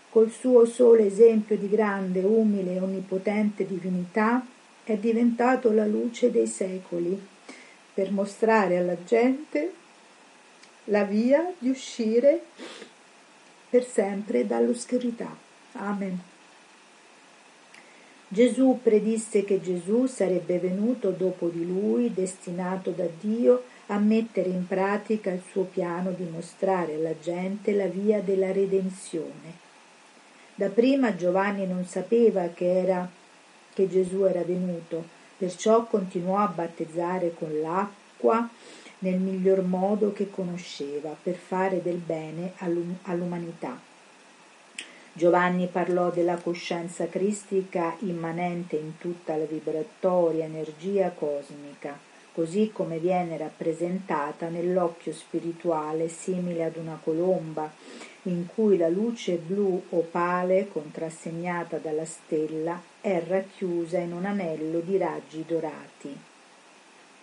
Col 0.09 0.31
suo 0.31 0.65
solo 0.65 1.01
esempio 1.01 1.57
di 1.57 1.67
grande, 1.67 2.21
umile 2.21 2.75
e 2.75 2.79
onnipotente 2.79 3.65
divinità, 3.65 4.45
è 4.83 4.95
diventato 4.95 5.71
la 5.71 5.85
luce 5.85 6.31
dei 6.31 6.47
secoli 6.47 7.19
per 7.93 8.11
mostrare 8.11 8.77
alla 8.77 9.03
gente 9.03 9.73
la 10.85 11.03
via 11.03 11.51
di 11.57 11.69
uscire 11.69 12.43
per 13.75 13.85
sempre 13.85 14.47
dall'oscurità. 14.47 15.35
Amen. 15.73 16.17
Gesù 18.29 18.79
predisse 18.81 19.43
che 19.43 19.59
Gesù 19.59 20.05
sarebbe 20.05 20.59
venuto 20.59 21.09
dopo 21.09 21.49
di 21.49 21.67
lui, 21.67 22.13
destinato 22.13 22.91
da 22.91 23.05
Dio 23.19 23.65
a 23.87 23.97
mettere 23.97 24.47
in 24.47 24.65
pratica 24.65 25.31
il 25.31 25.41
suo 25.51 25.63
piano 25.63 26.11
di 26.11 26.23
mostrare 26.23 26.95
alla 26.95 27.19
gente 27.19 27.73
la 27.73 27.87
via 27.87 28.21
della 28.21 28.53
redenzione. 28.53 29.63
Dapprima 30.55 31.13
Giovanni 31.17 31.67
non 31.67 31.83
sapeva 31.83 32.47
che, 32.47 32.79
era, 32.79 33.09
che 33.73 33.89
Gesù 33.89 34.23
era 34.23 34.43
venuto, 34.43 35.03
perciò 35.35 35.83
continuò 35.85 36.37
a 36.37 36.47
battezzare 36.47 37.33
con 37.33 37.59
l'acqua 37.59 38.49
nel 39.05 39.19
miglior 39.19 39.61
modo 39.61 40.13
che 40.13 40.31
conosceva 40.31 41.15
per 41.21 41.35
fare 41.35 41.83
del 41.83 41.97
bene 41.97 42.53
all'umanità. 43.03 43.79
Giovanni 45.13 45.67
parlò 45.67 46.09
della 46.09 46.37
coscienza 46.37 47.07
cristica 47.07 47.95
immanente 47.99 48.77
in 48.77 48.97
tutta 48.97 49.35
la 49.35 49.45
vibratoria 49.45 50.45
energia 50.45 51.11
cosmica, 51.11 51.95
così 52.33 52.71
come 52.73 52.97
viene 52.97 53.37
rappresentata 53.37 54.49
nell'occhio 54.49 55.13
spirituale 55.13 56.09
simile 56.09 56.63
ad 56.63 56.75
una 56.77 56.99
colomba, 57.01 57.71
in 58.23 58.47
cui 58.47 58.75
la 58.75 58.89
luce 58.89 59.35
blu 59.35 59.83
opale 59.89 60.67
contrassegnata 60.67 61.77
dalla 61.77 62.05
stella 62.05 62.81
è 62.99 63.23
racchiusa 63.25 63.99
in 63.99 64.13
un 64.13 64.25
anello 64.25 64.79
di 64.79 64.97
raggi 64.97 65.45
dorati. 65.47 66.33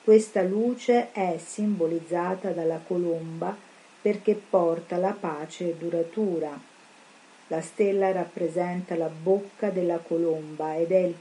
Questa 0.05 0.43
luce 0.43 1.13
è 1.13 1.39
simbolizzata 1.39 2.51
dalla 2.51 2.81
colomba 2.85 3.57
perché 4.01 4.35
porta 4.35 4.97
la 4.97 5.13
pace 5.13 5.79
duratura. 5.79 6.59
La 7.47 7.61
stella 7.61 8.11
rappresenta 8.11 8.97
la 8.97 9.09
bocca 9.09 9.71
della 9.71 9.99
colomba 9.99 10.77
ed 10.77 10.91
è 10.91 10.99
il 10.99 11.15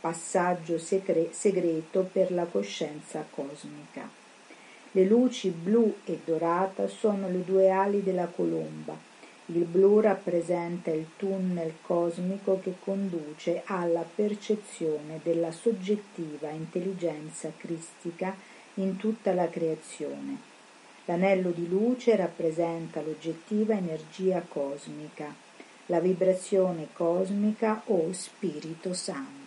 passaggio 0.00 0.78
segre- 0.78 1.28
segreto 1.32 2.08
per 2.10 2.32
la 2.32 2.46
coscienza 2.46 3.22
cosmica. 3.28 4.08
Le 4.92 5.04
luci 5.04 5.50
blu 5.50 5.96
e 6.06 6.20
dorata 6.24 6.88
sono 6.88 7.28
le 7.28 7.44
due 7.44 7.68
ali 7.68 8.02
della 8.02 8.26
colomba 8.26 9.15
il 9.46 9.64
blu 9.64 10.00
rappresenta 10.00 10.90
il 10.90 11.06
tunnel 11.16 11.74
cosmico 11.82 12.58
che 12.60 12.74
conduce 12.80 13.62
alla 13.66 14.02
percezione 14.02 15.20
della 15.22 15.52
soggettiva 15.52 16.50
intelligenza 16.50 17.52
cristica 17.56 18.34
in 18.74 18.96
tutta 18.96 19.32
la 19.32 19.48
creazione. 19.48 20.54
L'anello 21.04 21.50
di 21.50 21.68
luce 21.68 22.16
rappresenta 22.16 23.00
l'oggettiva 23.00 23.74
energia 23.74 24.44
cosmica, 24.46 25.32
la 25.86 26.00
vibrazione 26.00 26.88
cosmica 26.92 27.82
o 27.86 28.12
Spirito 28.12 28.92
Santo. 28.92 29.44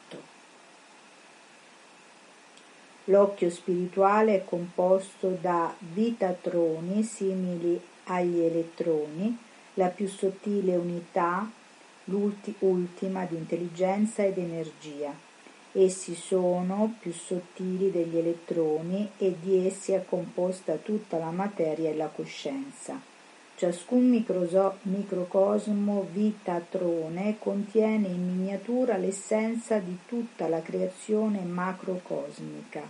L'occhio 3.05 3.49
spirituale 3.49 4.35
è 4.35 4.45
composto 4.45 5.37
da 5.41 5.75
vitatroni 5.77 7.03
simili 7.03 7.81
agli 8.05 8.39
elettroni 8.39 9.47
la 9.75 9.87
più 9.87 10.07
sottile 10.07 10.75
unità, 10.75 11.49
l'ultima 12.05 13.25
di 13.25 13.35
intelligenza 13.35 14.23
ed 14.23 14.37
energia. 14.37 15.13
Essi 15.71 16.15
sono 16.15 16.95
più 16.99 17.13
sottili 17.13 17.91
degli 17.91 18.17
elettroni 18.17 19.11
e 19.17 19.35
di 19.39 19.67
essi 19.67 19.91
è 19.91 20.03
composta 20.03 20.75
tutta 20.75 21.17
la 21.17 21.29
materia 21.29 21.91
e 21.91 21.95
la 21.95 22.07
coscienza. 22.07 22.99
Ciascun 23.55 24.07
microcosmo 24.81 26.07
vitatrone 26.11 27.35
contiene 27.37 28.07
in 28.07 28.25
miniatura 28.25 28.97
l'essenza 28.97 29.77
di 29.79 29.97
tutta 30.07 30.47
la 30.47 30.61
creazione 30.61 31.39
macrocosmica. 31.41 32.81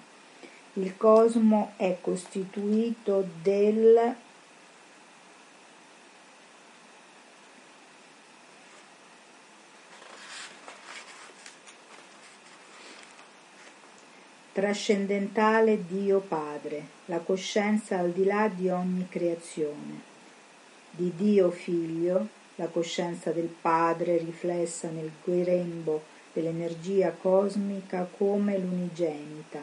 Il 0.73 0.95
cosmo 0.95 1.71
è 1.75 1.97
costituito 1.99 3.27
del 3.41 4.15
trascendentale 14.59 15.85
Dio 15.87 16.19
Padre, 16.19 16.83
la 17.05 17.19
coscienza 17.19 17.97
al 17.99 18.11
di 18.11 18.25
là 18.25 18.51
di 18.53 18.67
ogni 18.67 19.07
creazione, 19.07 20.01
di 20.91 21.13
Dio 21.15 21.49
Figlio, 21.49 22.27
la 22.55 22.67
coscienza 22.67 23.31
del 23.31 23.47
Padre 23.47 24.17
riflessa 24.17 24.89
nel 24.89 25.11
grembo 25.23 26.03
dell'energia 26.33 27.11
cosmica 27.11 28.05
come 28.17 28.57
l'unigenita, 28.57 29.61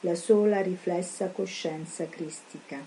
la 0.00 0.14
sola 0.14 0.62
riflessa 0.62 1.26
coscienza 1.26 2.08
cristica, 2.08 2.82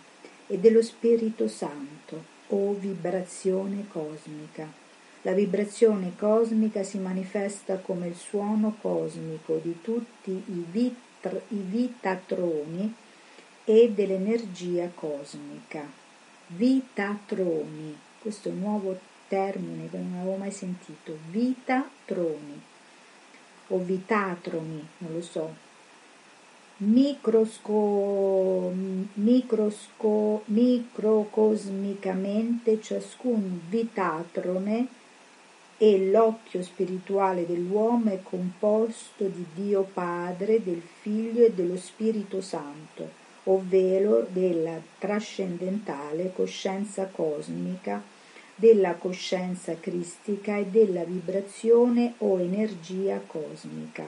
e 0.47 0.57
dello 0.57 0.82
Spirito 0.82 1.47
Santo, 1.47 2.24
o 2.47 2.74
vibrazione 2.74 3.86
cosmica. 3.88 4.81
La 5.24 5.34
vibrazione 5.34 6.13
cosmica 6.17 6.82
si 6.82 6.97
manifesta 6.97 7.78
come 7.78 8.07
il 8.07 8.15
suono 8.15 8.76
cosmico 8.82 9.59
di 9.61 9.80
tutti 9.82 10.32
i 10.32 10.65
vit- 10.72 11.43
i 11.49 11.57
vitatroni 11.57 12.91
e 13.63 13.91
dell'energia 13.93 14.89
cosmica. 14.95 15.88
Vitatroni, 16.47 17.95
questo 18.19 18.49
è 18.49 18.51
un 18.51 18.61
nuovo 18.61 18.97
termine 19.28 19.88
che 19.91 19.97
non 19.97 20.22
avevo 20.22 20.38
mai 20.38 20.49
sentito, 20.49 21.15
vitatroni 21.30 22.59
o 23.67 23.78
vitatroni, 23.78 24.88
non 24.97 25.13
lo 25.13 25.22
so. 25.22 25.53
Microsco, 26.78 28.72
microsco, 29.13 30.41
microcosmicamente 30.45 32.82
ciascun 32.82 33.61
vitatrone 33.69 34.97
e 35.84 35.98
l'occhio 36.12 36.62
spirituale 36.62 37.48
dell'uomo 37.48 38.12
è 38.12 38.20
composto 38.22 39.26
di 39.26 39.44
Dio 39.52 39.82
Padre, 39.92 40.64
del 40.64 40.80
Figlio 41.02 41.44
e 41.44 41.54
dello 41.54 41.76
Spirito 41.76 42.40
Santo, 42.40 43.10
ovvero 43.46 44.28
della 44.30 44.80
trascendentale 45.00 46.34
coscienza 46.36 47.08
cosmica, 47.08 48.00
della 48.54 48.94
coscienza 48.94 49.76
cristica 49.80 50.56
e 50.56 50.68
della 50.68 51.04
vibrazione 51.04 52.14
o 52.20 52.40
energia 52.40 53.20
cosmica. 53.26 54.08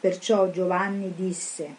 Perciò 0.00 0.50
Giovanni 0.50 1.12
disse 1.14 1.74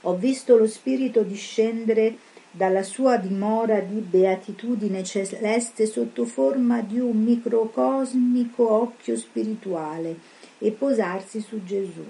Ho 0.00 0.16
visto 0.16 0.56
lo 0.56 0.66
Spirito 0.66 1.20
discendere 1.20 2.16
dalla 2.58 2.82
sua 2.82 3.18
dimora 3.18 3.78
di 3.78 4.00
beatitudine 4.00 5.04
celeste 5.04 5.86
sotto 5.86 6.24
forma 6.24 6.80
di 6.80 6.98
un 6.98 7.22
microcosmico 7.22 8.68
occhio 8.68 9.16
spirituale 9.16 10.16
e 10.58 10.72
posarsi 10.72 11.40
su 11.40 11.62
Gesù. 11.62 12.04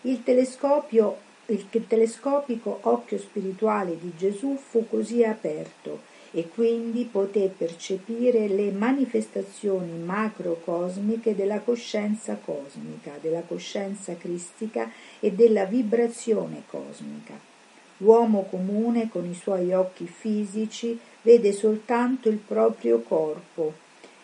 Il 0.00 0.24
il 0.24 1.86
telescopico 1.86 2.78
occhio 2.82 3.18
spirituale 3.18 3.96
di 3.96 4.12
Gesù 4.16 4.56
fu 4.56 4.88
così 4.88 5.22
aperto 5.22 6.00
e 6.32 6.48
quindi 6.48 7.04
poté 7.04 7.52
percepire 7.56 8.48
le 8.48 8.72
manifestazioni 8.72 9.98
macrocosmiche 9.98 11.36
della 11.36 11.60
coscienza 11.60 12.36
cosmica, 12.44 13.18
della 13.20 13.42
coscienza 13.42 14.16
cristica 14.16 14.90
e 15.20 15.30
della 15.30 15.64
vibrazione 15.64 16.64
cosmica. 16.66 17.49
L'uomo 18.02 18.46
comune 18.50 19.08
con 19.08 19.24
i 19.24 19.34
suoi 19.34 19.72
occhi 19.72 20.06
fisici 20.06 20.98
vede 21.22 21.52
soltanto 21.52 22.28
il 22.28 22.36
proprio 22.36 23.00
corpo 23.00 23.72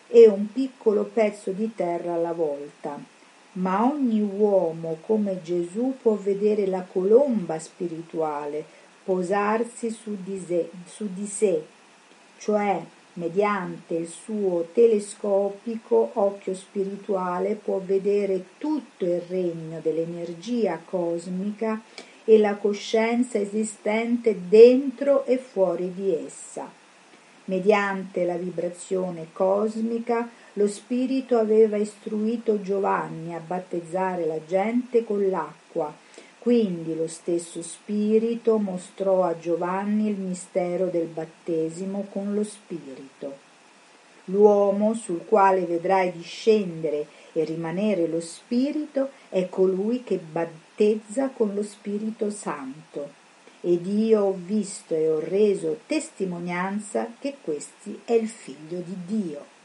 e 0.07 0.27
un 0.27 0.51
piccolo 0.51 1.03
pezzo 1.03 1.51
di 1.51 1.73
terra 1.75 2.13
alla 2.13 2.33
volta, 2.33 2.99
ma 3.53 3.83
ogni 3.83 4.21
uomo 4.21 4.97
come 5.01 5.41
Gesù 5.41 5.95
può 6.01 6.13
vedere 6.13 6.67
la 6.67 6.85
colomba 6.89 7.59
spirituale 7.59 8.63
posarsi 9.03 9.89
su 9.89 10.17
di 10.23 10.39
sé, 10.45 10.69
su 10.85 11.07
di 11.13 11.25
sé 11.25 11.63
cioè 12.37 12.81
mediante 13.13 13.95
il 13.95 14.07
suo 14.07 14.67
telescopico 14.73 16.11
occhio 16.13 16.53
spirituale 16.53 17.55
può 17.55 17.81
vedere 17.83 18.43
tutto 18.57 19.05
il 19.05 19.21
regno 19.21 19.79
dell'energia 19.81 20.79
cosmica 20.83 21.81
e 22.29 22.37
la 22.37 22.55
coscienza 22.55 23.37
esistente 23.37 24.37
dentro 24.49 25.25
e 25.25 25.37
fuori 25.37 25.93
di 25.93 26.13
essa. 26.13 26.69
Mediante 27.45 28.25
la 28.25 28.35
vibrazione 28.35 29.27
cosmica 29.31 30.29
lo 30.53 30.67
Spirito 30.67 31.37
aveva 31.37 31.77
istruito 31.77 32.61
Giovanni 32.61 33.33
a 33.33 33.39
battezzare 33.39 34.25
la 34.25 34.43
gente 34.45 35.05
con 35.05 35.29
l'acqua. 35.29 35.95
Quindi 36.37 36.97
lo 36.97 37.07
stesso 37.07 37.61
Spirito 37.61 38.57
mostrò 38.57 39.23
a 39.23 39.39
Giovanni 39.39 40.09
il 40.09 40.17
mistero 40.17 40.87
del 40.87 41.07
battesimo 41.07 42.07
con 42.11 42.33
lo 42.33 42.43
Spirito. 42.43 43.45
L'uomo 44.25 44.93
sul 44.93 45.23
quale 45.25 45.61
vedrai 45.61 46.11
discendere 46.11 47.07
e 47.31 47.45
rimanere 47.45 48.05
lo 48.07 48.19
Spirito 48.19 49.11
è 49.29 49.47
colui 49.47 50.03
che 50.03 50.19
battezza 50.77 51.29
con 51.29 51.55
lo 51.55 51.63
Spirito 51.63 52.29
Santo 52.29 53.09
ed 53.61 53.87
io 53.87 54.25
ho 54.25 54.37
visto 54.37 54.93
e 54.93 55.09
ho 55.09 55.19
reso 55.19 55.79
testimonianza 55.87 57.13
che 57.19 57.37
questi 57.41 58.01
è 58.05 58.13
il 58.13 58.27
figlio 58.27 58.83
di 58.85 58.95
Dio. 59.07 59.55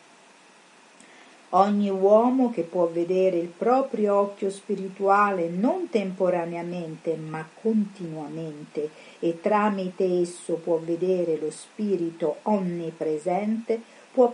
Ogni 1.50 1.90
uomo 1.90 2.50
che 2.50 2.62
può 2.62 2.86
vedere 2.86 3.36
il 3.36 3.48
proprio 3.48 4.14
occhio 4.14 4.48
spirituale 4.48 5.50
non 5.50 5.90
temporaneamente 5.90 7.14
ma 7.16 7.46
continuamente 7.60 8.88
e 9.18 9.38
tramite 9.38 10.22
esso 10.22 10.54
può 10.54 10.78
vedere 10.78 11.36
lo 11.36 11.50
spirito 11.50 12.36
onnipresente 12.44 13.78
può, 14.10 14.32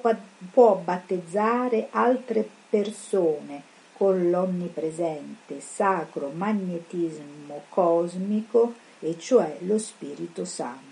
può 0.52 0.76
battezzare 0.76 1.88
altre 1.90 2.48
persone 2.70 3.67
con 3.98 4.30
l'onnipresente 4.30 5.60
sacro 5.60 6.30
magnetismo 6.32 7.64
cosmico 7.68 8.74
e 9.00 9.18
cioè 9.18 9.56
lo 9.62 9.76
Spirito 9.76 10.44
Santo. 10.44 10.86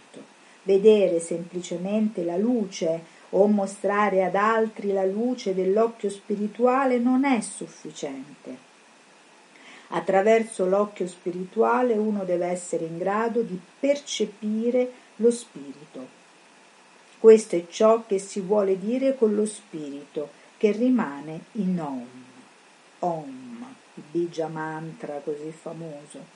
Vedere 0.65 1.21
semplicemente 1.21 2.25
la 2.25 2.37
luce 2.37 3.15
o 3.31 3.47
mostrare 3.47 4.25
ad 4.25 4.35
altri 4.35 4.93
la 4.93 5.05
luce 5.05 5.55
dell'occhio 5.55 6.11
spirituale 6.11 6.99
non 6.99 7.25
è 7.25 7.41
sufficiente. 7.41 8.65
Attraverso 9.91 10.67
l'occhio 10.67 11.07
spirituale 11.07 11.95
uno 11.95 12.25
deve 12.25 12.47
essere 12.47 12.87
in 12.87 12.99
grado 12.99 13.43
di 13.43 13.59
percepire 13.79 14.91
lo 15.17 15.31
spirito. 15.31 16.15
Questo 17.21 17.55
è 17.55 17.67
ciò 17.69 18.05
che 18.05 18.19
si 18.19 18.41
vuole 18.41 18.79
dire 18.81 19.15
con 19.15 19.37
lo 19.37 19.47
spirito, 19.47 20.31
che 20.57 20.73
rimane 20.73 21.45
in 21.53 21.81
Om. 21.81 22.26
Om, 23.07 23.75
il 23.95 24.03
Bija 24.11 24.49
Mantra 24.49 25.21
così 25.23 25.53
famoso. 25.53 26.35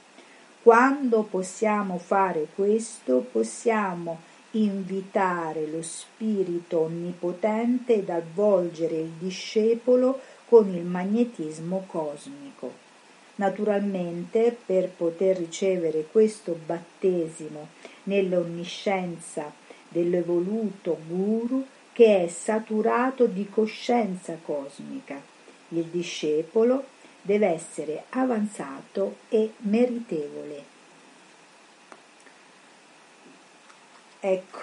Quando 0.63 1.23
possiamo 1.23 1.99
fare 1.99 2.47
questo, 2.55 3.27
possiamo 3.33 4.21
invitare 4.53 5.67
lo 5.67 5.83
Spirito 5.83 6.81
Onnipotente 6.81 7.95
ad 7.95 8.09
avvolgere 8.09 8.97
il 8.97 9.11
discepolo 9.19 10.21
con 10.47 10.69
il 10.69 10.85
magnetismo 10.85 11.85
cosmico. 11.87 12.89
Naturalmente, 13.37 14.57
per 14.67 14.91
poter 14.91 15.39
ricevere 15.39 16.07
questo 16.11 16.59
battesimo 16.67 17.69
nell'onniscienza 18.05 19.53
dell'evoluto 19.89 20.99
guru 21.09 21.67
che 21.93 22.25
è 22.25 22.29
saturato 22.29 23.27
di 23.27 23.49
coscienza 23.49 24.39
cosmica, 24.43 25.21
il 25.71 25.85
discepolo 25.85 26.85
deve 27.23 27.47
essere 27.49 28.05
avanzato 28.11 29.17
e 29.29 29.53
meritevole. 29.59 30.65
Ecco, 34.21 34.59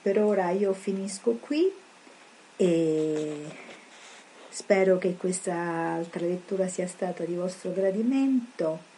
per 0.00 0.18
ora 0.22 0.50
io 0.50 0.72
finisco 0.72 1.32
qui 1.32 1.70
e 2.56 3.44
spero 4.48 4.98
che 4.98 5.16
questa 5.16 5.54
altra 5.54 6.26
lettura 6.26 6.68
sia 6.68 6.86
stata 6.86 7.24
di 7.24 7.34
vostro 7.34 7.72
gradimento 7.72 8.90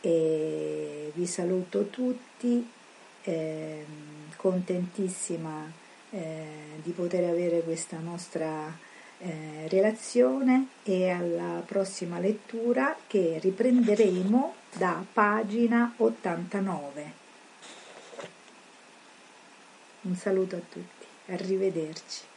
e 0.00 1.10
vi 1.14 1.26
saluto 1.26 1.86
tutti, 1.86 2.66
eh, 3.22 3.84
contentissima 4.36 5.70
eh, 6.10 6.44
di 6.82 6.90
poter 6.92 7.24
avere 7.24 7.60
questa 7.60 7.98
nostra 7.98 8.88
eh, 9.22 9.68
relazione 9.68 10.68
e 10.82 11.10
alla 11.10 11.62
prossima 11.64 12.18
lettura 12.18 12.96
che 13.06 13.38
riprenderemo 13.40 14.54
da 14.76 15.04
pagina 15.12 15.92
89. 15.96 17.12
Un 20.02 20.16
saluto 20.16 20.56
a 20.56 20.60
tutti, 20.66 21.06
arrivederci. 21.26 22.29